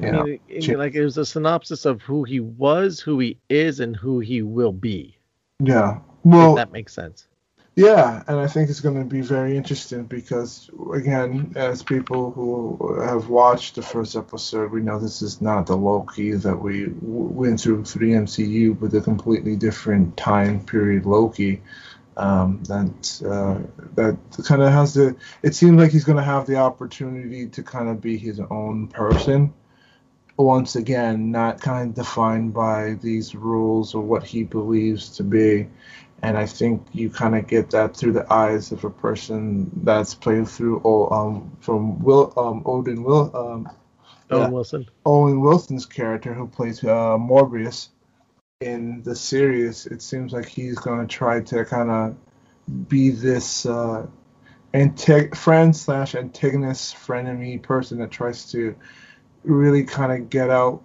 [0.00, 3.38] I You mean, it- like it was a synopsis of who he was, who he
[3.48, 5.16] is, and who he will be.
[5.60, 5.96] yeah.
[5.96, 7.28] If Well, that makes sense.
[7.76, 13.00] Yeah, and I think it's going to be very interesting because, again, as people who
[13.00, 17.00] have watched the first episode, we know this is not the Loki that we w-
[17.02, 21.62] went through through the MCU, but a completely different time period Loki.
[22.16, 23.58] Um, that uh,
[23.96, 25.16] that kind of has the.
[25.42, 28.86] It seems like he's going to have the opportunity to kind of be his own
[28.86, 29.52] person.
[30.36, 35.68] Once again, not kind of defined by these rules or what he believes to be
[36.24, 40.14] and I think you kind of get that through the eyes of a person that's
[40.14, 43.70] played through oh, um, from Will um, Odin Will um,
[44.30, 44.50] Owen.
[44.50, 44.88] Wilson.
[45.04, 47.88] Owen Wilson's character who plays uh, Mobius
[48.62, 49.84] in the series.
[49.84, 54.06] It seems like he's going to try to kind of be this uh,
[54.72, 58.74] antag- friend slash antagonist frenemy person that tries to
[59.44, 60.82] really kind of get out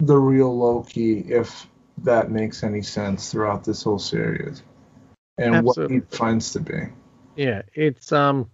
[0.00, 1.66] the real Loki if
[1.98, 4.62] that makes any sense throughout this whole series
[5.38, 6.88] and what he finds to be.
[7.36, 8.50] Yeah, it's um,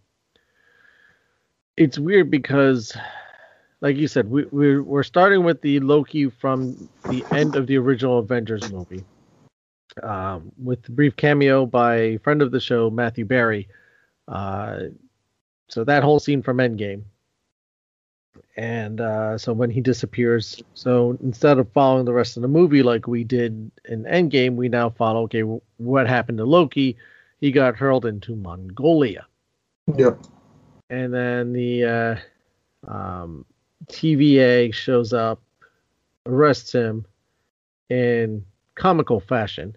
[1.76, 2.96] it's weird because,
[3.80, 7.76] like you said, we, we're we're starting with the Loki from the end of the
[7.76, 9.04] original Avengers movie,
[10.02, 13.68] um, with the brief cameo by a friend of the show Matthew Barry.
[14.28, 14.84] Uh,
[15.68, 17.02] so that whole scene from Endgame,
[18.56, 22.82] and uh, so when he disappears, so instead of following the rest of the movie
[22.82, 25.42] like we did in Endgame, we now follow okay,
[25.78, 26.96] what happened to Loki?
[27.40, 29.26] He got hurled into Mongolia
[29.96, 30.18] Yep.
[30.90, 32.16] and then the uh,
[32.90, 33.44] um,
[33.86, 35.40] TVA shows up,
[36.26, 37.06] arrests him
[37.88, 39.76] in comical fashion.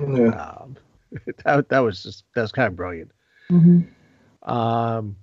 [0.00, 0.28] Yeah.
[0.28, 0.76] Um,
[1.44, 3.10] that, that was just that's kind of brilliant.
[3.48, 3.80] hmm
[4.42, 5.16] Um,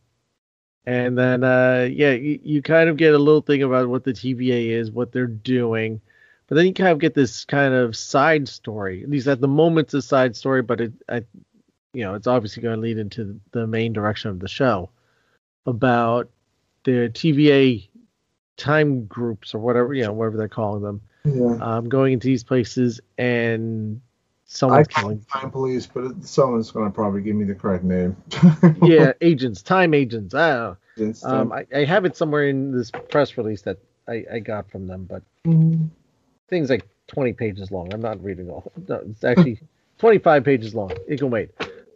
[0.86, 4.12] and then uh, yeah, you, you kind of get a little thing about what the
[4.14, 6.02] TVA is, what they're doing,
[6.48, 9.04] but then you kind of get this kind of side story.
[9.04, 11.24] At least at the moment, it's a side story, but it, I,
[11.94, 14.90] you know, it's obviously going to lead into the main direction of the show
[15.66, 16.30] about
[16.84, 17.88] the TVA
[18.58, 21.58] time groups or whatever, you know, whatever they're calling them, Yeah.
[21.62, 24.02] um, going into these places and
[24.54, 25.18] someone's call killing.
[25.18, 28.16] it time police, but it, someone's going to probably give me the correct name.
[28.82, 30.34] yeah, agents, time agents.
[30.34, 30.76] I.
[30.96, 34.70] It's Um, I, I have it somewhere in this press release that I, I got
[34.70, 35.90] from them, but Mhm.
[36.50, 37.92] things like 20 pages long.
[37.94, 38.72] I'm not reading all.
[38.88, 39.60] No, it's actually
[39.98, 40.92] 25 pages long.
[41.08, 41.50] It can wait.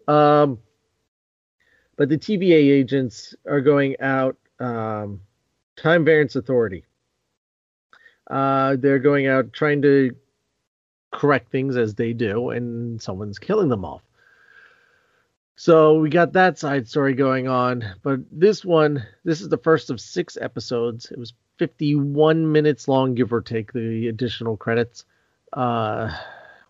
[0.08, 0.60] Um,
[1.96, 4.36] but the TVA agents are going out.
[4.60, 5.22] Um,
[5.76, 6.86] Time Variance Authority.
[8.30, 10.16] Uh, they're going out trying to
[11.12, 14.02] correct things as they do, and someone's killing them off.
[15.56, 19.90] So we got that side story going on, but this one, this is the first
[19.90, 21.10] of six episodes.
[21.12, 25.06] It was 51 minutes long, give or take the additional credits,
[25.54, 26.16] uh,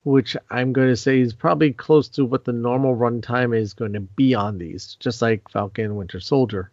[0.03, 3.91] which I'm going to say is probably close to what the normal runtime is going
[3.91, 6.71] to be on these, just like Falcon Winter Soldier.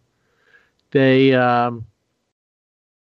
[0.93, 1.85] They, um,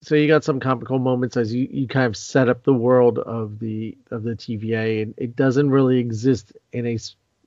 [0.02, 3.18] so you got some comical moments as you, you kind of set up the world
[3.18, 6.98] of the of the TVA, and it doesn't really exist in a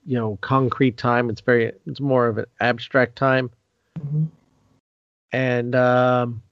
[0.06, 1.30] you know concrete time.
[1.30, 3.50] It's very it's more of an abstract time.
[3.98, 4.28] Mhm.
[5.32, 6.42] And um,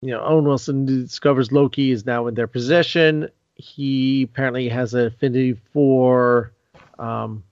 [0.00, 3.28] you know, Owen Wilson discovers Loki is now in their possession.
[3.56, 6.52] He apparently has an affinity for
[6.98, 7.44] um,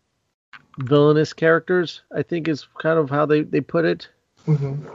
[0.79, 2.01] villainous characters.
[2.15, 4.09] I think is kind of how they they put it.
[4.47, 4.87] Mhm.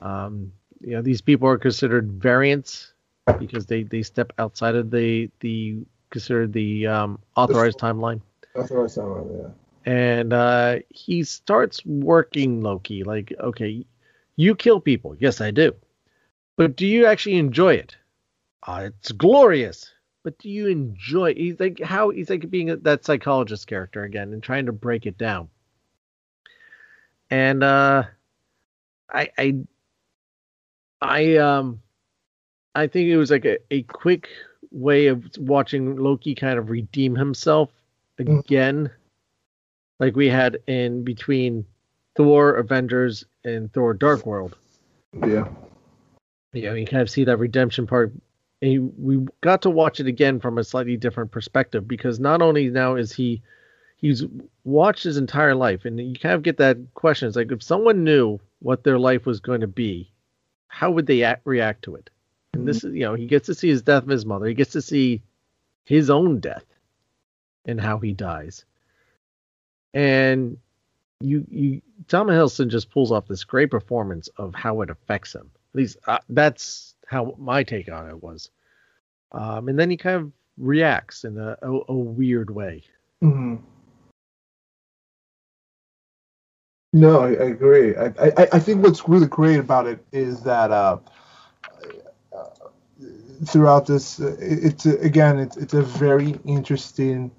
[0.00, 0.52] Um,
[0.86, 2.92] you know, these people are considered variants
[3.40, 5.78] because they they step outside of the the
[6.10, 8.20] considered the um, authorized timeline.
[8.54, 9.52] That's what I sound right.
[9.84, 9.92] Yeah.
[9.92, 13.02] and uh, he starts working Loki.
[13.02, 13.84] Like, okay,
[14.36, 15.16] you kill people.
[15.18, 15.74] Yes, I do.
[16.56, 17.96] But do you actually enjoy it?
[18.64, 19.92] Uh, it's glorious.
[20.22, 21.34] But do you enjoy?
[21.34, 25.04] He's like how he's like being a, that psychologist character again and trying to break
[25.04, 25.48] it down.
[27.28, 28.04] And uh,
[29.10, 29.56] I I
[31.00, 31.80] I um
[32.74, 34.28] I think it was like a, a quick
[34.70, 37.70] way of watching Loki kind of redeem himself
[38.18, 38.38] Mm.
[38.38, 38.90] again,
[40.00, 41.66] like we had in between
[42.16, 44.56] Thor Avengers and Thor Dark World.
[45.26, 45.48] Yeah.
[46.54, 48.12] Yeah, you kind of see that redemption part.
[48.62, 52.40] And he, we got to watch it again from a slightly different perspective because not
[52.40, 53.42] only now is he
[53.98, 54.24] he's
[54.64, 57.28] watched his entire life, and you kind of get that question.
[57.28, 60.10] It's like if someone knew what their life was going to be,
[60.68, 62.10] how would they act, react to it?
[62.52, 64.46] And this is, you know, he gets to see his death of his mother.
[64.46, 65.22] He gets to see
[65.84, 66.64] his own death
[67.64, 68.64] and how he dies.
[69.94, 70.58] And
[71.20, 75.50] you, you, Tom Hiddleston just pulls off this great performance of how it affects him.
[75.74, 78.50] At least uh, that's how my take on it was.
[79.32, 82.82] Um, and then he kind of reacts in a, a, a weird way.
[83.20, 83.56] hmm
[86.96, 87.94] No, I, I agree.
[87.94, 90.96] I, I I think what's really great about it is that uh,
[92.34, 92.44] uh,
[93.44, 97.30] throughout this, it's again, it's it's a very interesting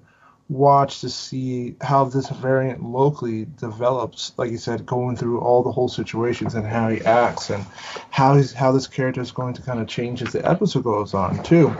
[0.48, 4.32] watch to see how this variant locally develops.
[4.36, 7.66] Like you said, going through all the whole situations and how he acts and
[8.10, 11.14] how he's how this character is going to kind of change as the episode goes
[11.14, 11.74] on too.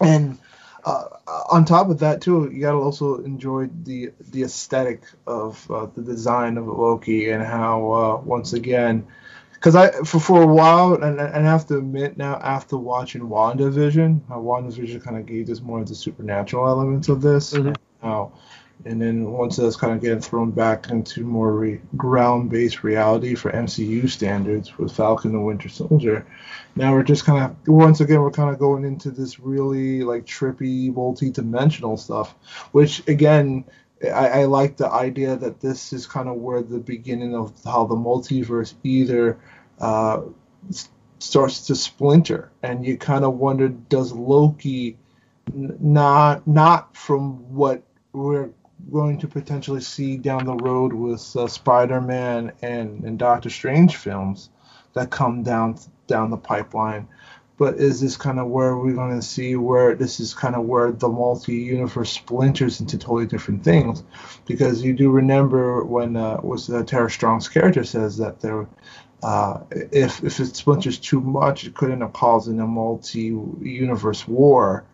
[0.00, 0.38] And
[0.84, 1.04] uh,
[1.50, 6.02] on top of that too, you gotta also enjoy the the aesthetic of uh, the
[6.02, 9.06] design of Loki and how uh, once again,
[9.54, 13.22] because I for for a while and, and I have to admit now after watching
[13.22, 17.54] WandaVision, how WandaVision kind of gave us more of the supernatural elements of this.
[17.54, 17.76] Mhm.
[18.02, 18.32] How,
[18.84, 23.50] and then once that's kind of getting thrown back into more re- ground-based reality for
[23.50, 26.26] MCU standards with Falcon and Winter Soldier,
[26.76, 30.26] now we're just kind of once again we're kind of going into this really like
[30.26, 32.34] trippy multi-dimensional stuff
[32.72, 33.64] which again
[34.02, 37.86] I, I like the idea that this is kind of where the beginning of how
[37.86, 39.38] the multiverse either
[39.80, 40.22] uh,
[41.18, 42.50] starts to splinter.
[42.62, 44.96] And you kind of wonder does loki
[45.52, 47.82] n- not not from what
[48.12, 48.50] we're
[48.90, 54.50] going to potentially see down the road with uh, spider-man and, and doctor strange films
[54.94, 57.08] that come down down the pipeline.
[57.56, 60.64] But is this kind of where we're going to see where this is kind of
[60.64, 64.02] where the multi-universe splinters into totally different things?
[64.44, 68.66] Because you do remember when uh, was uh, Tara Strong's character says that there,
[69.22, 74.84] uh, if if it splinters too much, it could end up causing a multi-universe war.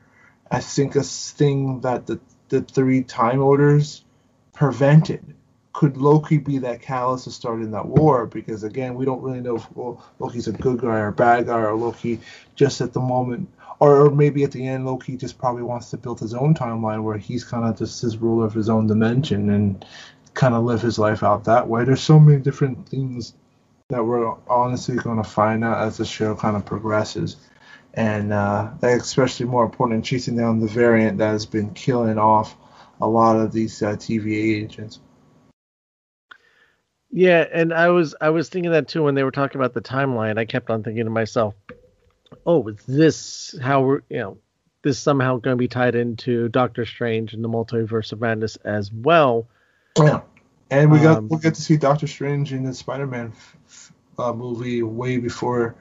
[0.50, 2.20] I think a thing that the
[2.50, 4.04] the three time orders
[4.52, 5.34] prevented
[5.72, 8.26] could Loki be that catalyst to starting that war?
[8.26, 9.66] Because again, we don't really know if
[10.18, 12.20] Loki's a good guy or a bad guy, or Loki
[12.54, 15.96] just at the moment, or, or maybe at the end, Loki just probably wants to
[15.96, 19.50] build his own timeline where he's kind of just his ruler of his own dimension
[19.50, 19.84] and
[20.34, 21.84] kind of live his life out that way.
[21.84, 23.34] There's so many different things
[23.88, 27.36] that we're honestly going to find out as the show kind of progresses.
[27.94, 32.56] And uh, especially more important, in chasing down the variant that has been killing off
[33.00, 35.00] a lot of these uh, TVA agents.
[37.10, 39.80] Yeah, and I was I was thinking that too when they were talking about the
[39.80, 40.38] timeline.
[40.38, 41.54] I kept on thinking to myself,
[42.46, 44.38] "Oh, is this how we're you know
[44.82, 48.90] this somehow going to be tied into Doctor Strange and the Multiverse of Madness as
[48.92, 49.48] well.
[49.98, 50.22] Yeah,
[50.70, 53.92] and we got Um, we'll get to see Doctor Strange in the Spider-Man f- f-
[54.18, 55.74] uh, movie way before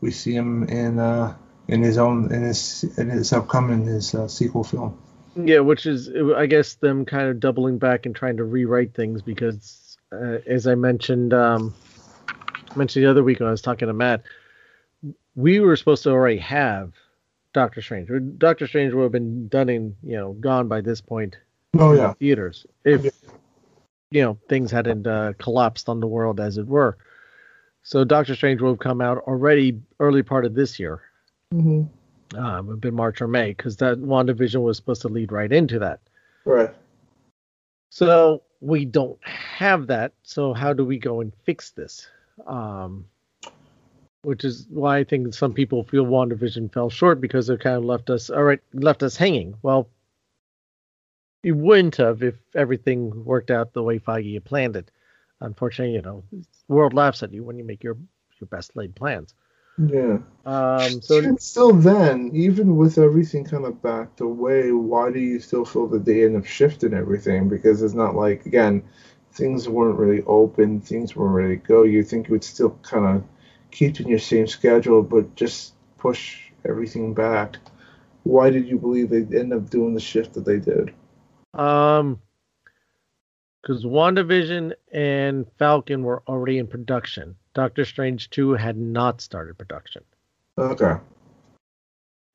[0.00, 1.34] we see him in uh,
[1.68, 4.96] in his own in his in his upcoming his uh, sequel film.
[5.34, 9.20] Yeah, which is I guess them kind of doubling back and trying to rewrite things
[9.22, 11.74] because, uh, as I mentioned, um,
[12.74, 14.22] mentioned the other week when I was talking to Matt,
[15.34, 16.92] we were supposed to already have
[17.52, 18.08] Doctor Strange.
[18.38, 21.36] Doctor Strange would have been done in you know gone by this point
[21.78, 23.10] Oh in yeah, theaters if Yeah.
[24.10, 26.96] you know things hadn't uh, collapsed on the world as it were.
[27.82, 31.02] So Doctor Strange would have come out already early part of this year.
[31.52, 31.82] Hmm
[32.36, 35.52] Um, it would been March or May because that WandaVision was supposed to lead right
[35.52, 36.00] into that.
[36.44, 36.74] right.
[37.90, 40.12] So we don't have that.
[40.22, 42.08] So how do we go and fix this?
[42.46, 43.06] Um,
[44.22, 47.84] which is why I think some people feel WandaVision fell short because it kind of
[47.84, 49.54] left us all right, left us hanging.
[49.62, 49.88] Well,
[51.44, 54.90] it wouldn't have if everything worked out the way Feige had planned it.
[55.40, 57.96] Unfortunately, you know, the world laughs at you when you make your
[58.40, 59.32] your best laid plans.
[59.78, 60.18] Yeah.
[60.46, 65.40] Um, so even still, then even with everything kind of backed away, why do you
[65.40, 67.48] still feel that they end up shifting everything?
[67.48, 68.82] Because it's not like again,
[69.32, 71.82] things weren't really open, things weren't ready to go.
[71.82, 73.24] You think you would still kind of
[73.70, 77.56] keep in your same schedule, but just push everything back.
[78.22, 80.92] Why did you believe they'd end up doing the shift that they did?
[81.54, 82.20] Um,
[83.66, 87.34] because WandaVision and Falcon were already in production.
[87.52, 90.04] Doctor Strange 2 had not started production.
[90.56, 90.94] Okay.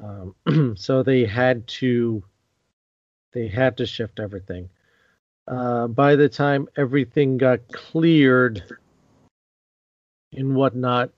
[0.04, 0.36] Um,
[0.76, 2.22] so they had to
[3.32, 4.70] they had to shift everything.
[5.48, 8.62] Uh, by the time everything got cleared
[10.34, 11.12] and whatnot,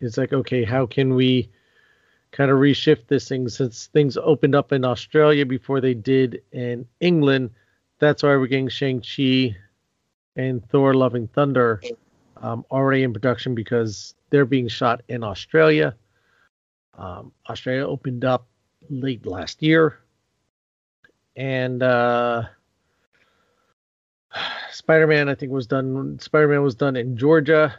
[0.00, 1.50] it's like, okay, how can we
[2.30, 6.86] kind of reshift this thing since things opened up in Australia before they did in
[7.00, 7.50] England?
[7.98, 9.56] That's why we're getting Shang-Chi
[10.36, 11.80] and Thor Love and Thunder
[12.42, 15.94] um, already in production because they're being shot in Australia.
[16.98, 18.46] Um, Australia opened up
[18.88, 19.98] late last year,
[21.36, 22.44] and uh,
[24.70, 26.18] Spider-Man I think was done.
[26.20, 27.74] Spider-Man was done in Georgia,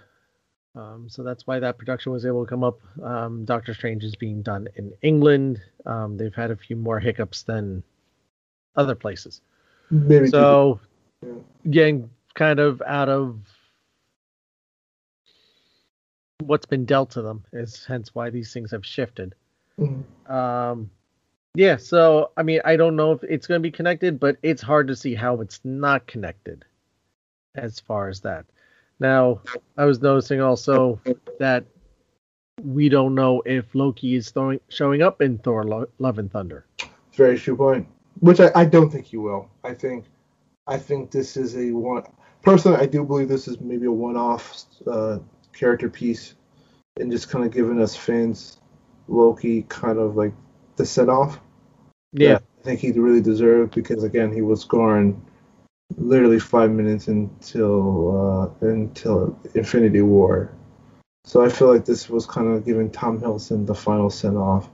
[0.76, 2.80] um, so that's why that production was able to come up.
[3.04, 5.62] Um, Doctor Strange is being done in England.
[5.86, 7.84] Um, they've had a few more hiccups than
[8.76, 9.42] other places.
[9.90, 10.80] Maybe So,
[11.22, 11.34] Yeah.
[11.70, 13.40] getting kind of out of
[16.40, 19.34] what's been dealt to them is hence why these things have shifted.
[19.80, 20.04] Mhm.
[20.30, 20.92] Um,
[21.56, 24.62] yeah, so I mean, I don't know if it's going to be connected, but it's
[24.62, 26.64] hard to see how it's not connected
[27.56, 28.46] as far as that.
[29.00, 29.42] Now,
[29.78, 31.00] I was noticing also
[31.40, 31.66] that
[32.64, 36.66] we don't know if Loki is throwing, showing up in Thor Lo- Love and Thunder.
[37.14, 37.88] Very true point.
[38.20, 39.50] Which I, I don't think you will.
[39.64, 40.06] I think
[40.68, 42.04] I think this is a one.
[42.42, 45.20] Personally, I do believe this is maybe a one-off uh,
[45.54, 46.36] character piece,
[47.00, 48.60] and just kind of giving us fans
[49.08, 50.34] Loki kind of like
[50.76, 51.40] the set-off.
[52.14, 55.22] Yeah, I think he really deserved because again he was gone
[55.98, 60.54] literally five minutes until uh, until Infinity War.
[61.26, 64.70] So I feel like this was kind of giving Tom Hiddleston the final send off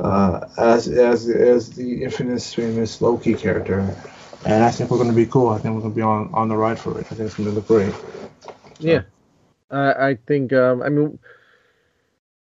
[0.00, 3.96] uh, as as as the infamous famous Loki character.
[4.44, 5.48] And I think we're going to be cool.
[5.50, 7.06] I think we're going to be on, on the ride for it.
[7.10, 7.94] I think it's going to look great.
[8.78, 9.02] yeah.
[9.70, 10.52] I I think.
[10.52, 11.18] Um, I mean,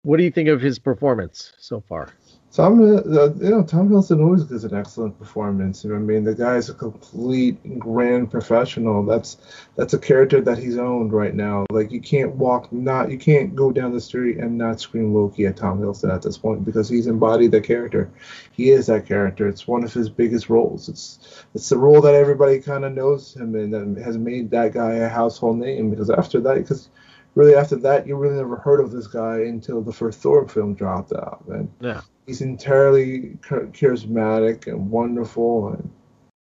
[0.04, 2.10] what do you think of his performance so far?
[2.56, 5.84] Tom, uh, you know, Tom Hiddleston always gives an excellent performance.
[5.84, 9.06] You know, I mean, the guy is a complete grand professional.
[9.06, 9.36] That's
[9.76, 11.65] that's a character that he's owned right now.
[11.70, 15.46] Like you can't walk, not you can't go down the street and not scream Loki
[15.48, 18.10] at Tom Hiddleston at this point because he's embodied the character.
[18.54, 19.50] He is that character.
[19.50, 20.88] It's one of his biggest roles.
[20.88, 24.72] It's it's the role that everybody kind of knows him in and has made that
[24.72, 25.89] guy a household name.
[25.89, 26.88] Because after that, because
[27.36, 30.74] really after that, you really never heard of this guy until the first Thor film
[30.74, 31.44] dropped out.
[31.82, 32.00] Yeah.
[32.26, 35.92] He's entirely charismatic and wonderful and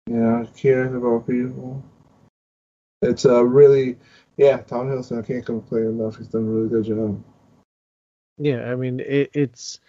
[0.06, 1.82] you know cares about people
[3.02, 3.96] it's a really
[4.36, 7.22] yeah tom hiddleston i can't complain enough he's done a really good job
[8.38, 9.80] Yeah, I mean it, it's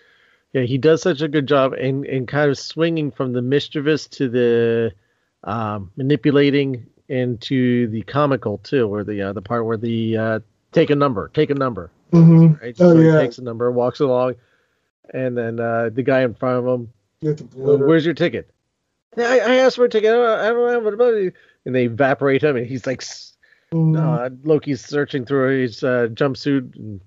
[0.54, 4.08] yeah he does such a good job and and kind of swinging from the mischievous
[4.08, 4.94] to the
[5.46, 10.40] um, manipulating into the comical too, or the uh, the part where the uh,
[10.72, 12.54] take a number, take a number, mm-hmm.
[12.62, 12.76] right?
[12.80, 13.20] Oh, so he yeah.
[13.20, 14.36] takes a number, walks along,
[15.14, 16.90] and then uh, the guy in front of him,
[17.22, 18.50] you "Well, where's your ticket?
[19.18, 20.12] "Yeah, I, I asked for a ticket.
[20.12, 21.34] I don't, I don't have it.
[21.66, 23.02] And they evaporate him, and he's like,
[23.74, 23.98] Mhm.
[23.98, 27.02] uh, Loki's searching through his uh, jumpsuit and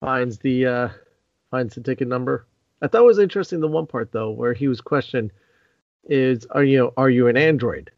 [0.00, 0.88] finds the uh,
[1.50, 2.46] finds the ticket number.
[2.80, 5.30] I thought it was interesting the one part though where he was questioned
[6.04, 7.90] is are you are you an android?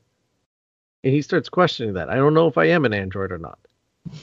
[1.05, 2.11] And he starts questioning that.
[2.11, 3.59] I don't know if I am an android or not.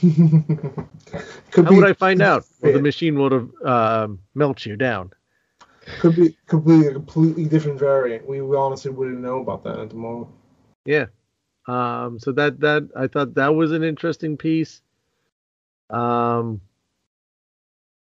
[1.50, 2.44] could How would I find out?
[2.60, 5.12] Well, the machine would have uh, melt you down.
[6.00, 8.28] Could be completely a completely different variant.
[8.28, 10.28] We, we honestly wouldn't know about that at the moment.
[10.84, 11.06] Yeah.
[11.66, 14.80] Um, so that that I thought that was an interesting piece.
[15.90, 16.60] Um,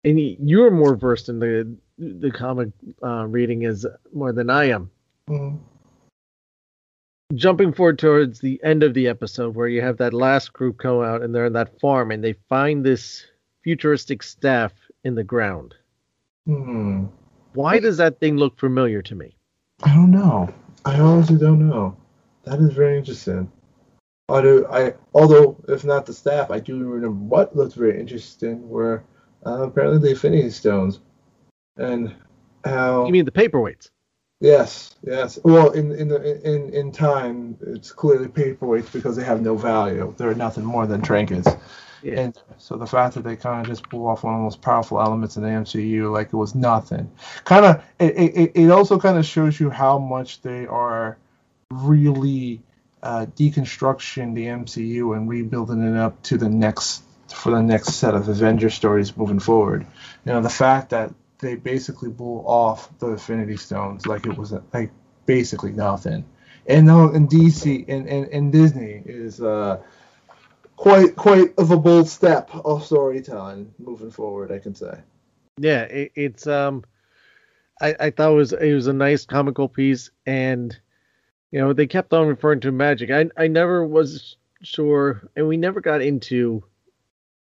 [0.04, 2.70] and you're more versed in the the comic
[3.04, 4.90] uh, reading is more than I am.
[5.30, 5.58] Mm-hmm.
[7.36, 11.04] Jumping forward towards the end of the episode, where you have that last group go
[11.04, 13.26] out and they're in that farm and they find this
[13.62, 14.74] futuristic staff
[15.04, 15.76] in the ground.
[16.48, 17.06] Hmm.
[17.54, 19.36] Why does that thing look familiar to me?
[19.84, 20.54] I don't know.
[20.86, 21.98] I honestly don't know.
[22.44, 23.52] That is very interesting.
[24.30, 29.04] Although, I, although if not the staff, I do remember what looked very interesting were
[29.46, 31.00] uh, apparently the Infinity Stones,
[31.78, 32.14] and
[32.64, 33.06] how.
[33.06, 33.90] You mean the paperweights?
[34.40, 35.40] Yes, yes.
[35.44, 40.14] Well, in in the in in time, it's clearly paperweights because they have no value.
[40.18, 41.50] They're nothing more than trinkets.
[42.02, 42.20] Yeah.
[42.20, 44.62] And so the fact that they kind of just pull off one of the most
[44.62, 47.12] powerful elements in the MCU like it was nothing,
[47.44, 51.18] kind of it, it, it also kind of shows you how much they are
[51.72, 52.62] really
[53.04, 58.16] uh, deconstructing the MCU and rebuilding it up to the next for the next set
[58.16, 59.86] of Avenger stories moving forward.
[60.26, 64.54] You know, the fact that they basically blew off the Infinity Stones like it was
[64.74, 64.92] like
[65.26, 66.26] basically nothing.
[66.68, 69.82] And now in DC and, and, and Disney is uh,
[70.80, 74.52] quite quite of a bold step of storytelling moving forward.
[74.52, 74.98] I can say.
[75.58, 76.86] Yeah, it, it's um,
[77.82, 80.76] I, I thought it was it was a nice comical piece, and
[81.52, 83.12] you know they kept on referring to magic.
[83.12, 86.64] I I never was sure, and we never got into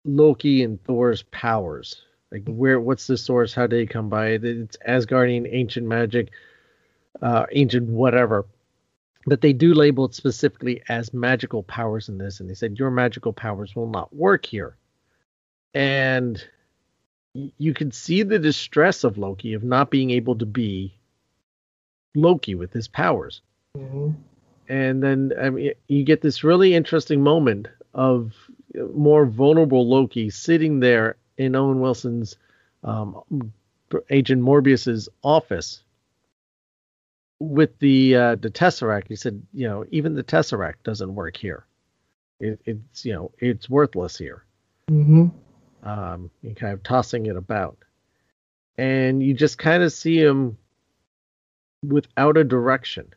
[0.05, 2.01] Loki and Thor's powers.
[2.31, 3.53] Like where what's the source?
[3.53, 4.45] How did they come by it?
[4.45, 6.29] It's Asgardian ancient magic,
[7.21, 8.45] uh, ancient whatever.
[9.27, 12.89] But they do label it specifically as magical powers in this, and they said your
[12.89, 14.77] magical powers will not work here.
[15.73, 16.41] And
[17.33, 20.95] you could see the distress of Loki of not being able to be
[22.15, 23.41] Loki with his powers.
[23.77, 24.11] Mm-hmm.
[24.69, 28.33] And then I mean, you get this really interesting moment of
[28.93, 32.37] more vulnerable Loki sitting there in Owen Wilson's
[32.83, 33.21] um,
[34.09, 35.83] Agent Mobius's office
[37.39, 39.07] with the uh, the Tesseract.
[39.07, 41.65] He said, you know, even the Tesseract doesn't work here.
[42.39, 44.43] It, it's you know it's worthless here.
[44.89, 45.27] Mm-hmm.
[45.83, 47.77] Um, and kind of tossing it about,
[48.77, 50.57] and you just kind of see him
[51.83, 53.13] without a direction.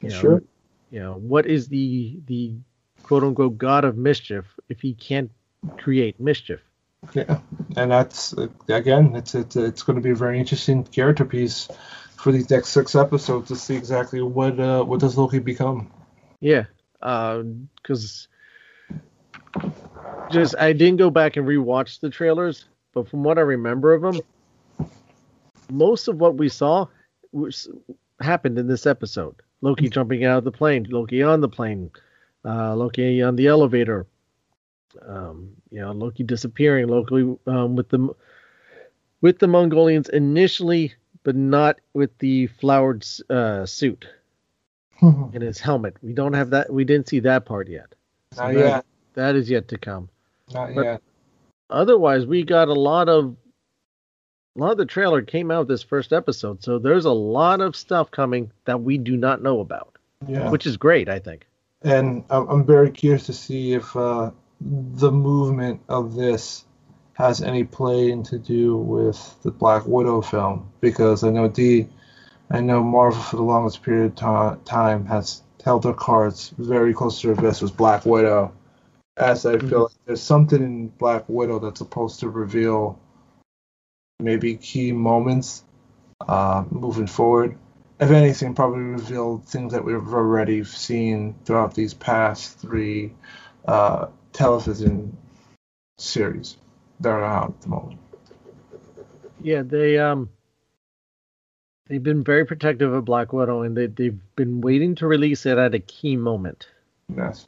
[0.00, 0.42] You know, Sure.
[0.90, 2.54] You know what is the the
[3.02, 5.30] quote unquote god of mischief if he can't
[5.78, 6.60] create mischief?
[7.14, 7.40] Yeah,
[7.76, 8.34] and that's
[8.68, 11.68] again, it's it's it's going to be a very interesting character piece
[12.22, 15.90] for these next six episodes to see exactly what uh, what does Loki become.
[16.40, 16.66] Yeah,
[17.00, 18.28] because
[20.30, 24.02] just I didn't go back and rewatch the trailers, but from what I remember of
[24.02, 24.20] them,
[25.70, 26.86] most of what we saw
[27.32, 27.68] was,
[28.20, 29.34] happened in this episode.
[29.60, 31.90] Loki jumping out of the plane, Loki on the plane,
[32.44, 34.06] uh, Loki on the elevator,
[35.06, 38.14] um, you know, Loki disappearing, Loki um, with the
[39.20, 40.94] with the Mongolians initially,
[41.24, 44.06] but not with the flowered uh, suit
[45.00, 45.96] Not and his helmet.
[46.02, 46.72] We don't have that.
[46.72, 47.94] We didn't see that part yet.
[48.32, 48.84] So that- yet.
[49.14, 50.08] That is yet to come.
[50.54, 51.02] Not but- yet.
[51.70, 53.36] Otherwise, we got a lot of
[54.56, 57.74] a lot of the trailer came out this first episode, so there's a lot of
[57.74, 59.96] stuff coming that we do not know about,
[60.28, 60.50] Yeah.
[60.50, 61.46] which is great, I think.
[61.82, 66.66] and I'm I'm very curious to see if uh, the movement of this
[67.14, 71.88] has any play into do with the Black Widow film because I know D,
[72.50, 76.92] I know Marvel for the longest period of ti- time has held their cards very
[76.94, 78.52] close to their vest with Black Widow,
[79.16, 82.98] as I feel like there's something in Black Widow that's supposed to reveal
[84.18, 85.64] maybe key moments
[86.26, 87.58] uh, moving forward.
[88.00, 93.14] If anything, probably reveal things that we've already seen throughout these past three
[93.66, 95.16] uh, television
[95.98, 96.56] series
[97.02, 98.00] that are out at the moment.
[99.42, 100.30] Yeah, they um
[101.88, 105.58] they've been very protective of Black Widow, and they they've been waiting to release it
[105.58, 106.68] at a key moment.
[107.14, 107.46] Yes.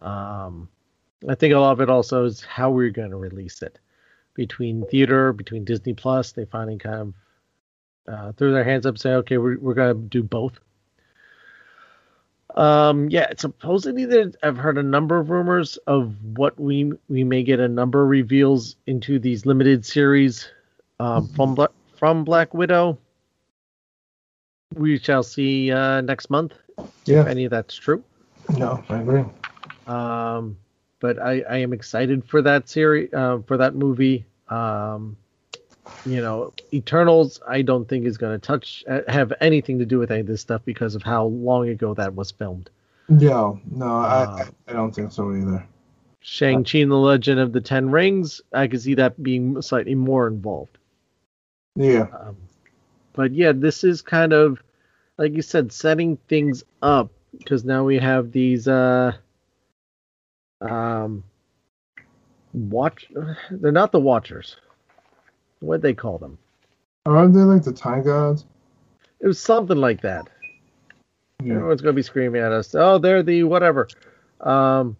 [0.00, 0.68] Um,
[1.28, 3.78] I think a lot of it also is how we're going to release it
[4.34, 6.32] between theater, between Disney Plus.
[6.32, 7.14] They finally kind of
[8.12, 10.58] uh, threw their hands up, and say, okay, we're we're going to do both.
[12.56, 17.42] Um, yeah, supposedly there, I've heard a number of rumors of what we we may
[17.42, 20.48] get a number of reveals into these limited series
[21.00, 22.98] um, from Bla- from Black Widow.
[24.74, 26.54] We shall see uh, next month
[27.06, 28.02] if any of that's true.
[28.56, 29.24] No, I agree.
[29.86, 30.56] Um,
[31.00, 34.24] but I, I am excited for that series, uh, for that movie.
[34.48, 35.16] Um,
[36.06, 39.98] you know, Eternals, I don't think is going to touch, uh, have anything to do
[39.98, 42.70] with any of this stuff because of how long ago that was filmed.
[43.08, 45.66] No, no, I, Uh, I, I don't think so either.
[46.20, 50.28] Shang-Chi and the Legend of the Ten Rings, I could see that being slightly more
[50.28, 50.78] involved.
[51.74, 52.06] Yeah.
[52.16, 52.36] Um,
[53.12, 54.62] but yeah, this is kind of,
[55.18, 59.12] like you said, setting things up because now we have these, uh,
[60.60, 61.24] um,
[62.52, 63.08] watch.
[63.50, 64.56] They're not the Watchers.
[65.62, 66.38] What'd they call them?
[67.06, 68.44] Aren't they like the time gods?
[69.20, 70.28] It was something like that.
[71.42, 71.54] Yeah.
[71.54, 72.74] Everyone's gonna be screaming at us.
[72.74, 73.88] Oh, they're the whatever.
[74.40, 74.96] Um,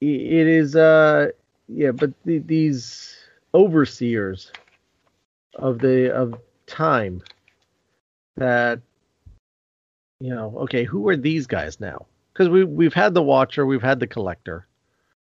[0.00, 0.76] it is.
[0.76, 1.30] Uh,
[1.68, 3.16] yeah, but the, these
[3.54, 4.52] overseers
[5.56, 7.22] of the of time
[8.36, 8.80] that
[10.20, 10.54] you know.
[10.58, 12.06] Okay, who are these guys now?
[12.32, 14.66] Because we we've had the Watcher, we've had the Collector.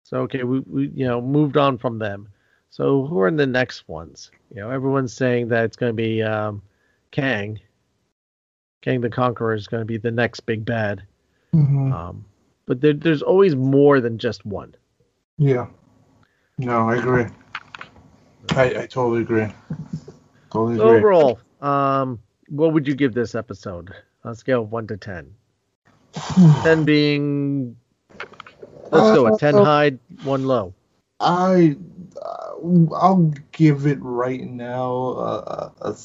[0.02, 2.28] So okay, we we you know moved on from them.
[2.70, 4.30] So who are in the next ones?
[4.50, 6.62] You know, everyone's saying that it's going to be um,
[7.10, 7.60] Kang.
[8.82, 11.02] Kang the Conqueror is going to be the next big bad.
[11.52, 12.24] hmm Um,
[12.66, 14.74] but there, there's always more than just one.
[15.38, 15.66] Yeah.
[16.58, 17.26] No, I agree.
[18.56, 19.46] I, I totally agree.
[20.52, 20.94] Totally So agree.
[20.94, 23.94] overall, um, what would you give this episode
[24.24, 25.36] on a scale of one to ten?
[26.62, 27.76] ten being,
[28.90, 29.92] let's go a ten Uh, high,
[30.22, 30.74] one low.
[31.20, 31.76] I
[32.20, 32.47] uh,
[32.94, 35.96] I'll give it right now uh, a,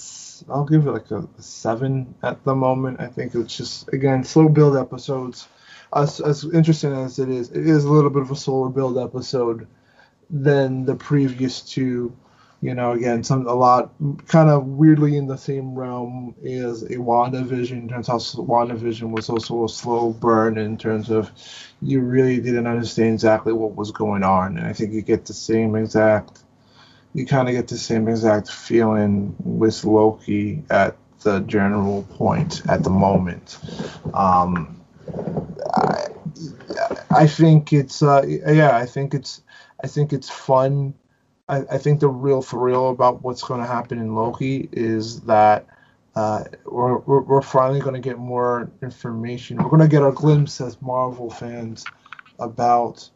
[0.51, 2.99] I'll give it like a, a seven at the moment.
[2.99, 5.47] I think it's just again slow build episodes.
[5.95, 8.97] As as interesting as it is, it is a little bit of a slower build
[8.97, 9.67] episode
[10.29, 12.15] than the previous two.
[12.63, 13.91] You know, again, some a lot
[14.29, 19.65] kind of weirdly in the same realm is a WandaVision of how WandaVision was also
[19.65, 21.29] a slow burn in terms of
[21.81, 24.57] you really didn't understand exactly what was going on.
[24.57, 26.39] And I think you get the same exact,
[27.13, 32.81] you kind of get the same exact feeling with Loki at the general point at
[32.81, 33.57] the moment.
[34.13, 34.81] Um,
[35.75, 36.07] I,
[37.11, 39.41] I think it's, uh, yeah, I think it's,
[39.83, 40.93] I think it's fun.
[41.49, 45.67] I, I think the real thrill about what's going to happen in Loki is that
[46.15, 49.57] uh, we're, we're, we're finally going to get more information.
[49.57, 51.83] We're going to get a glimpse as Marvel fans
[52.39, 53.09] about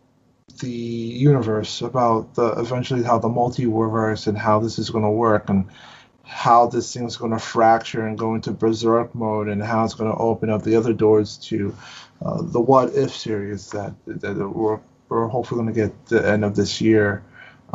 [0.60, 5.50] the universe, about the eventually how the multiverse and how this is going to work
[5.50, 5.68] and
[6.24, 10.12] how this thing's going to fracture and go into berserk mode and how it's going
[10.12, 11.74] to open up the other doors to
[12.26, 16.44] uh, the what if series that, that we're, we're hopefully going to get the end
[16.44, 17.24] of this year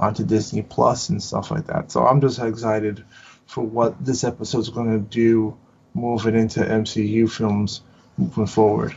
[0.02, 1.92] onto Disney Plus and stuff like that.
[1.92, 3.04] So I'm just excited
[3.46, 5.56] for what this episode's going to do
[5.94, 7.82] moving into MCU films
[8.18, 8.94] moving forward.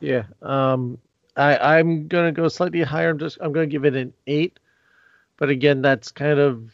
[0.00, 0.24] Yeah.
[0.42, 0.98] Um,
[1.36, 3.10] I I'm gonna go slightly higher.
[3.10, 4.58] I'm just I'm gonna give it an eight,
[5.36, 6.70] but again, that's kind of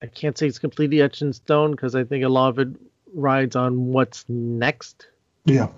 [0.00, 2.68] I can't say it's completely etched in stone because I think a lot of it
[3.12, 5.06] rides on what's next.
[5.44, 5.68] Yeah.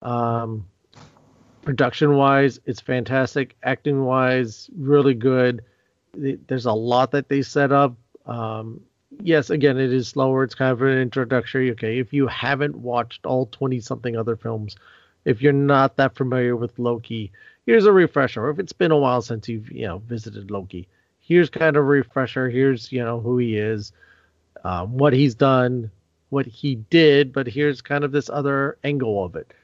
[0.00, 0.66] Um,
[1.62, 3.56] production wise, it's fantastic.
[3.62, 5.62] Acting wise, really good.
[6.14, 7.96] There's a lot that they set up.
[8.26, 8.80] Um,
[9.20, 10.44] yes, again, it is slower.
[10.44, 11.70] It's kind of an introductory.
[11.72, 14.76] Okay, if you haven't watched all 20 something other films,
[15.24, 17.32] if you're not that familiar with Loki,
[17.64, 18.50] here's a refresher.
[18.50, 20.88] If it's been a while since you've you know visited Loki,
[21.20, 22.50] here's kind of a refresher.
[22.50, 23.92] Here's you know who he is,
[24.64, 25.90] um, what he's done,
[26.28, 29.54] what he did, but here's kind of this other angle of it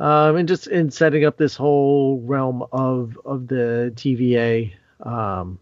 [0.00, 4.72] um, and just in setting up this whole realm of of the TVA
[5.04, 5.58] um,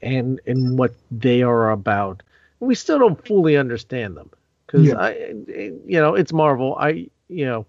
[0.00, 2.22] and and what they are about.
[2.60, 4.30] We still don't fully understand them
[4.66, 4.96] because Yeah.
[4.98, 5.10] I,
[5.48, 6.74] you know, it's Marvel.
[6.76, 7.66] I, you know,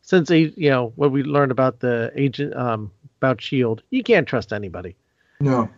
[0.00, 4.26] since they, you know, what we learned about the agent um, about Shield, you can't
[4.26, 4.96] trust anybody,
[5.40, 5.68] No.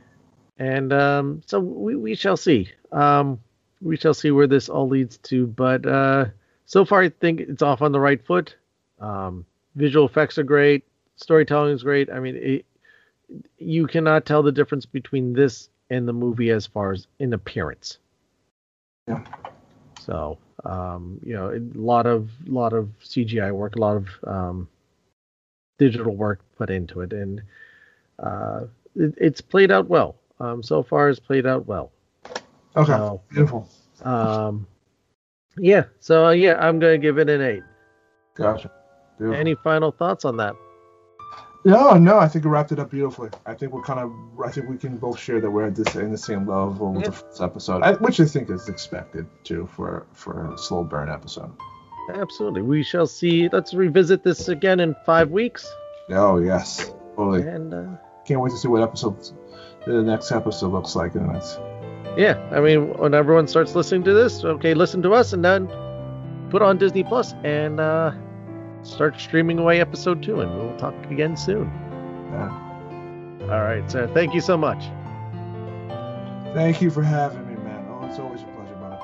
[0.58, 2.70] and um, so we we shall see.
[2.92, 3.40] Um,
[3.82, 6.26] we shall see where this all leads to, but uh,
[6.66, 8.54] so far I think it's off on the right foot.
[9.04, 9.44] Um,
[9.74, 10.84] visual effects are great.
[11.16, 12.10] Storytelling is great.
[12.10, 12.64] I mean, it,
[13.58, 17.98] you cannot tell the difference between this and the movie as far as in appearance.
[19.06, 19.22] Yeah.
[20.00, 24.68] So, um, you know, a lot of lot of CGI work, a lot of um,
[25.78, 27.42] digital work put into it, and
[28.18, 28.62] uh,
[28.96, 30.16] it, it's played out well.
[30.40, 31.92] Um, so far, it's played out well.
[32.76, 32.92] Okay.
[32.92, 33.68] So, Beautiful.
[34.02, 34.66] um,
[35.56, 35.84] yeah.
[36.00, 37.62] So uh, yeah, I'm gonna give it an eight.
[38.34, 38.70] Gotcha.
[39.18, 39.40] Beautiful.
[39.40, 40.54] Any final thoughts on that?
[41.66, 43.30] No, no, I think we wrapped it up beautifully.
[43.46, 44.12] I think we're kind of,
[44.44, 47.04] I think we can both share that we're at this in the same level with
[47.04, 47.08] Yeah.
[47.10, 51.08] the first episode, I, which I think is expected too for for a slow burn
[51.08, 51.50] episode.
[52.12, 52.60] Absolutely.
[52.60, 53.48] We shall see.
[53.50, 55.66] Let's revisit this again in five weeks.
[56.10, 57.48] Oh yes, totally.
[57.48, 57.84] And uh,
[58.26, 59.16] Can't wait to see what episode
[59.86, 61.58] the next episode looks like in the next.
[62.18, 65.66] yeah, I mean, when everyone starts listening to this, okay, listen to us and then
[66.50, 68.12] put on Disney Plus and uh,
[68.84, 71.70] start streaming away episode two, and we'll talk again soon.
[72.30, 73.48] Yeah.
[73.50, 74.06] All right, sir.
[74.14, 74.84] Thank you so much.
[76.54, 77.86] Thank you for having me, man.
[77.90, 79.00] Oh, it's always a pleasure, brother.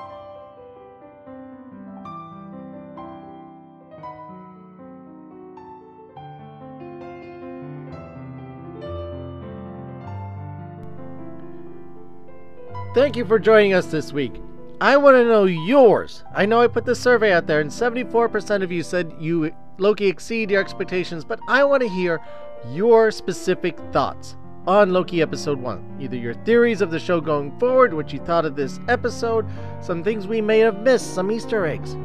[12.93, 14.41] Thank you for joining us this week.
[14.79, 16.23] I want to know yours.
[16.33, 20.05] I know I put the survey out there, and 74% of you said you Loki
[20.05, 22.21] exceed your expectations, but I want to hear
[22.69, 24.35] your specific thoughts
[24.67, 25.97] on Loki episode 1.
[25.99, 29.43] Either your theories of the show going forward, what you thought of this episode,
[29.81, 31.95] some things we may have missed, some Easter eggs.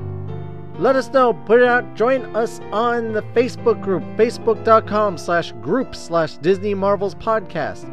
[0.78, 1.34] Let us know.
[1.34, 1.94] Put it out.
[1.94, 7.84] Join us on the Facebook group, facebook.com slash group slash Disney Marvels Podcast.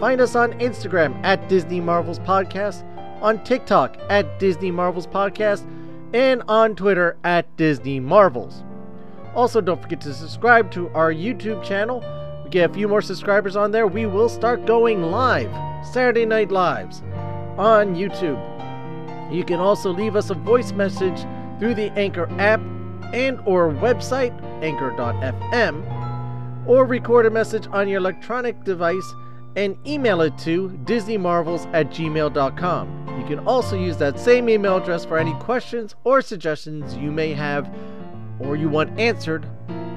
[0.00, 2.84] Find us on Instagram at Disney Marvels Podcast,
[3.22, 5.66] on TikTok at Disney Marvels Podcast,
[6.12, 8.64] and on Twitter at Disney Marvels.
[9.34, 12.04] Also, don't forget to subscribe to our YouTube channel.
[12.44, 13.86] We get a few more subscribers on there.
[13.86, 15.50] We will start going live,
[15.84, 17.02] Saturday Night Lives,
[17.58, 18.40] on YouTube.
[19.32, 21.26] You can also leave us a voice message
[21.58, 22.60] through the Anchor app
[23.12, 24.32] and or website,
[24.62, 25.84] anchor.fm,
[26.66, 29.14] or record a message on your electronic device
[29.56, 33.18] and email it to disneymarvels at gmail.com.
[33.18, 37.32] You can also use that same email address for any questions or suggestions you may
[37.32, 37.72] have
[38.38, 39.46] or you want answered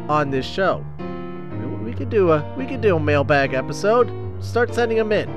[0.09, 0.83] on this show.
[1.83, 4.11] We could do a we could do a mailbag episode.
[4.43, 5.27] Start sending them in.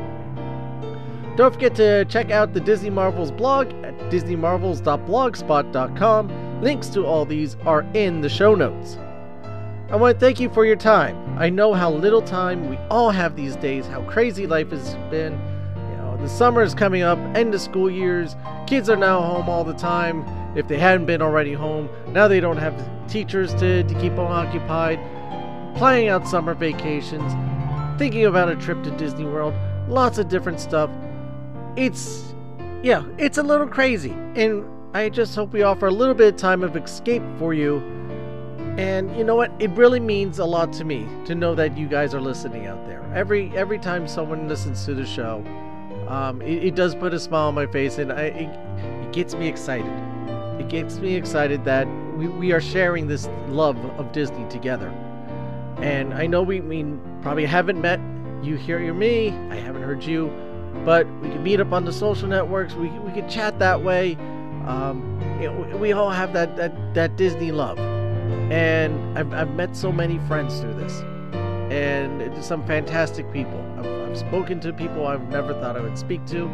[1.37, 6.63] Don't forget to check out the Disney Marvels blog at disneymarvels.blogspot.com.
[6.63, 8.99] Links to all these are in the show notes.
[9.91, 11.17] I want to thank you for your time.
[11.39, 15.33] I know how little time we all have these days, how crazy life has been.
[15.33, 18.37] You know, the summer is coming up, end of school years,
[18.67, 20.25] kids are now home all the time.
[20.55, 22.75] If they hadn't been already home, now they don't have
[23.09, 24.99] teachers to, to keep them occupied,
[25.77, 27.33] planning out summer vacations,
[27.99, 29.55] thinking about a trip to Disney World,
[29.89, 30.91] lots of different stuff.
[31.77, 32.35] It's,
[32.83, 34.15] yeah, it's a little crazy.
[34.35, 37.81] And I just hope we offer a little bit of time of escape for you
[38.79, 39.53] and you know what?
[39.59, 42.87] It really means a lot to me to know that you guys are listening out
[42.87, 43.03] there.
[43.15, 45.45] Every every time someone listens to the show,
[46.09, 48.49] um, it, it does put a smile on my face, and I, it,
[49.05, 49.93] it gets me excited.
[50.61, 51.87] It gets me excited that
[52.17, 54.89] we, we are sharing this love of Disney together.
[55.79, 57.99] And I know we mean probably haven't met.
[58.43, 59.31] You hear you're me.
[59.51, 60.31] I haven't heard you,
[60.85, 62.75] but we can meet up on the social networks.
[62.75, 64.17] We we can chat that way.
[64.67, 67.79] Um, you we, we all have that that that Disney love
[68.51, 71.01] and I've, I've met so many friends through this
[71.73, 76.25] and some fantastic people I've, I've spoken to people i've never thought i would speak
[76.27, 76.49] to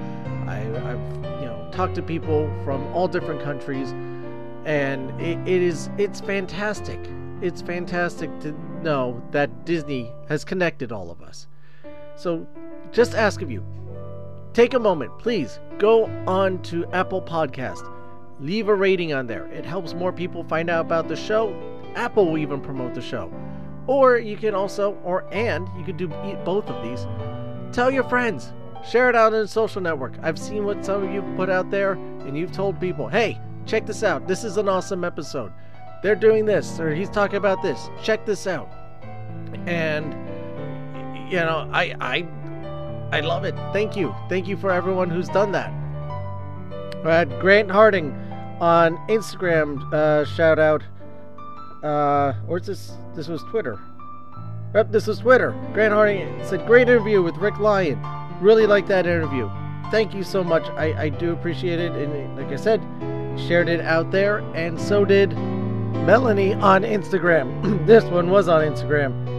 [0.46, 1.35] I, i've
[1.76, 3.92] talked to people from all different countries
[4.64, 6.98] and it, it is it's fantastic.
[7.42, 8.52] It's fantastic to
[8.82, 11.46] know that disney has connected all of us.
[12.16, 12.46] So
[12.92, 13.62] just ask of you.
[14.54, 15.60] Take a moment please.
[15.78, 17.92] Go on to apple podcast.
[18.40, 19.44] Leave a rating on there.
[19.48, 21.54] It helps more people find out about the show.
[21.94, 23.30] Apple will even promote the show.
[23.86, 27.06] Or you can also, or and you could do both of these.
[27.74, 28.54] Tell your friends.
[28.84, 30.14] Share it out in a social network.
[30.22, 33.86] I've seen what some of you put out there, and you've told people, hey, check
[33.86, 34.26] this out.
[34.26, 35.52] This is an awesome episode.
[36.02, 37.88] They're doing this, or he's talking about this.
[38.02, 38.68] Check this out.
[39.66, 40.12] And
[41.30, 42.28] you know, I I
[43.10, 43.54] I love it.
[43.72, 44.14] Thank you.
[44.28, 45.72] Thank you for everyone who's done that.
[47.02, 48.12] Had Grant Harding
[48.60, 50.82] on Instagram uh, shout out
[51.82, 53.78] uh, or is this this was Twitter?
[54.74, 55.52] Yep, this was Twitter.
[55.72, 57.98] Grant Harding said, "Great interview with Rick Lyon.
[58.40, 59.50] Really like that interview.
[59.90, 60.64] Thank you so much.
[60.70, 61.92] I, I do appreciate it.
[61.92, 62.80] And like I said,
[63.38, 65.30] shared it out there, and so did
[66.06, 67.86] Melanie on Instagram.
[67.86, 69.36] this one was on Instagram.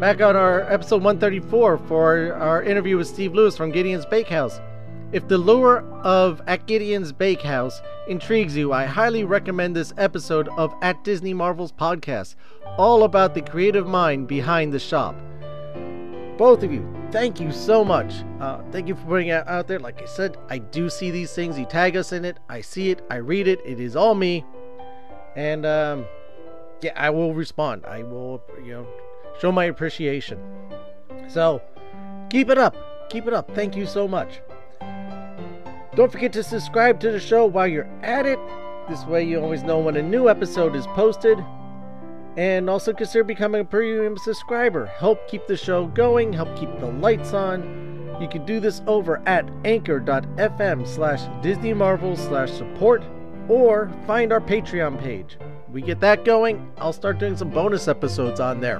[0.00, 4.60] Back on our episode 134 for our interview with Steve Lewis from Gideon's Bakehouse.
[5.12, 10.74] If the lure of At Gideon's Bakehouse intrigues you, I highly recommend this episode of
[10.82, 12.34] At Disney Marvels podcast,
[12.76, 15.14] all about the creative mind behind the shop.
[16.36, 18.12] Both of you, thank you so much.
[18.40, 19.78] Uh, thank you for putting it out there.
[19.78, 21.58] Like I said, I do see these things.
[21.58, 22.38] You tag us in it.
[22.48, 23.00] I see it.
[23.10, 23.60] I read it.
[23.64, 24.44] It is all me.
[25.34, 26.04] And um,
[26.82, 27.86] yeah, I will respond.
[27.86, 28.86] I will, you know,
[29.40, 30.38] show my appreciation.
[31.28, 31.62] So,
[32.28, 32.76] keep it up.
[33.08, 33.54] Keep it up.
[33.54, 34.40] Thank you so much.
[35.94, 38.38] Don't forget to subscribe to the show while you're at it.
[38.90, 41.38] This way, you always know when a new episode is posted.
[42.36, 44.86] And also consider becoming a premium subscriber.
[44.86, 48.18] Help keep the show going, help keep the lights on.
[48.20, 53.02] You can do this over at anchor.fm slash Disney Marvel slash support
[53.48, 55.38] or find our Patreon page.
[55.70, 58.78] We get that going, I'll start doing some bonus episodes on there.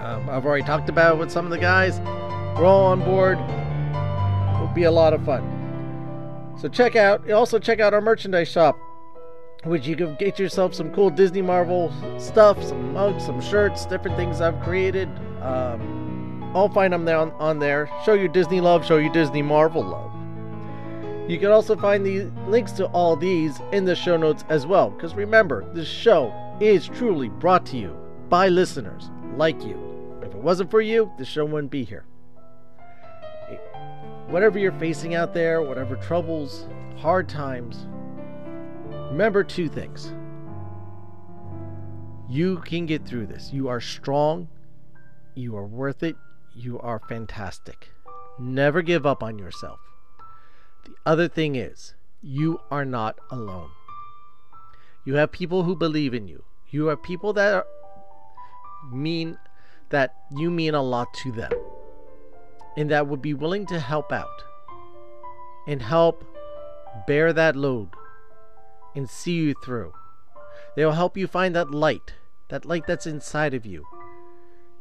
[0.00, 2.00] Um, I've already talked about it with some of the guys.
[2.56, 3.38] We're all on board.
[4.56, 6.56] It'll be a lot of fun.
[6.60, 8.78] So check out, also check out our merchandise shop,
[9.64, 14.16] which you can get yourself some cool Disney Marvel stuff, some mugs, some shirts, different
[14.16, 15.08] things I've created.
[15.42, 17.90] Um, I'll find them there on, on there.
[18.04, 20.10] Show your Disney love, show your Disney Marvel love.
[21.30, 24.90] You can also find the links to all these in the show notes as well.
[24.90, 27.96] Because remember, this show is truly brought to you
[28.28, 29.78] by listeners like you.
[30.22, 32.04] If it wasn't for you, the show wouldn't be here
[34.30, 37.86] whatever you're facing out there, whatever troubles, hard times,
[39.10, 40.12] remember two things.
[42.28, 43.52] You can get through this.
[43.52, 44.48] You are strong.
[45.34, 46.16] You are worth it.
[46.54, 47.88] You are fantastic.
[48.38, 49.80] Never give up on yourself.
[50.84, 53.70] The other thing is, you are not alone.
[55.04, 56.44] You have people who believe in you.
[56.70, 57.66] You have people that are,
[58.92, 59.38] mean
[59.90, 61.52] that you mean a lot to them
[62.76, 64.44] and that would be willing to help out
[65.66, 66.24] and help
[67.06, 67.88] bear that load
[68.94, 69.92] and see you through.
[70.76, 72.14] They'll help you find that light,
[72.48, 73.84] that light that's inside of you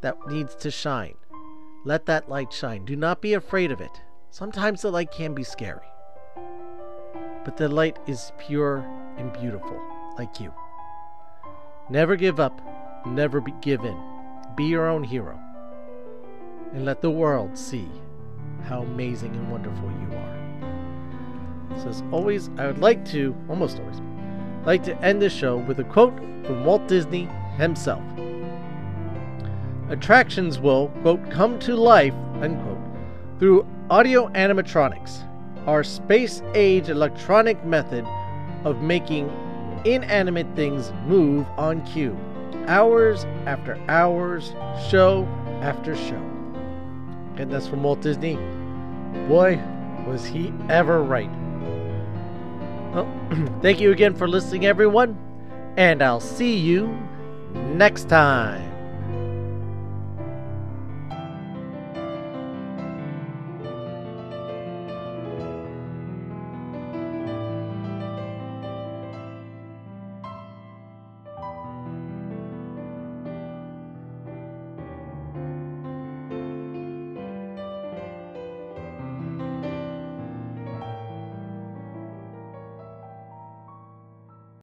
[0.01, 1.15] that needs to shine.
[1.85, 2.85] Let that light shine.
[2.85, 4.01] Do not be afraid of it.
[4.31, 5.87] Sometimes the light can be scary,
[7.43, 8.85] but the light is pure
[9.17, 9.81] and beautiful,
[10.17, 10.53] like you.
[11.89, 12.61] Never give up,
[13.07, 13.97] never give in.
[14.55, 15.39] Be your own hero
[16.73, 17.87] and let the world see
[18.63, 20.48] how amazing and wonderful you are.
[21.77, 24.01] So, as always, I would like to, almost always,
[24.65, 26.15] like to end the show with a quote
[26.45, 28.03] from Walt Disney himself.
[29.89, 32.77] Attractions will, quote, come to life, unquote,
[33.39, 35.23] through audio animatronics,
[35.67, 38.05] our space age electronic method
[38.63, 39.31] of making
[39.85, 42.17] inanimate things move on cue,
[42.67, 44.53] hours after hours,
[44.89, 45.25] show
[45.61, 46.29] after show
[47.39, 48.35] and that's from Walt Disney.
[49.27, 49.59] Boy,
[50.05, 51.29] was he ever right.
[52.93, 55.17] Well, oh, thank you again for listening, everyone,
[55.77, 56.87] and I'll see you
[57.53, 58.68] next time.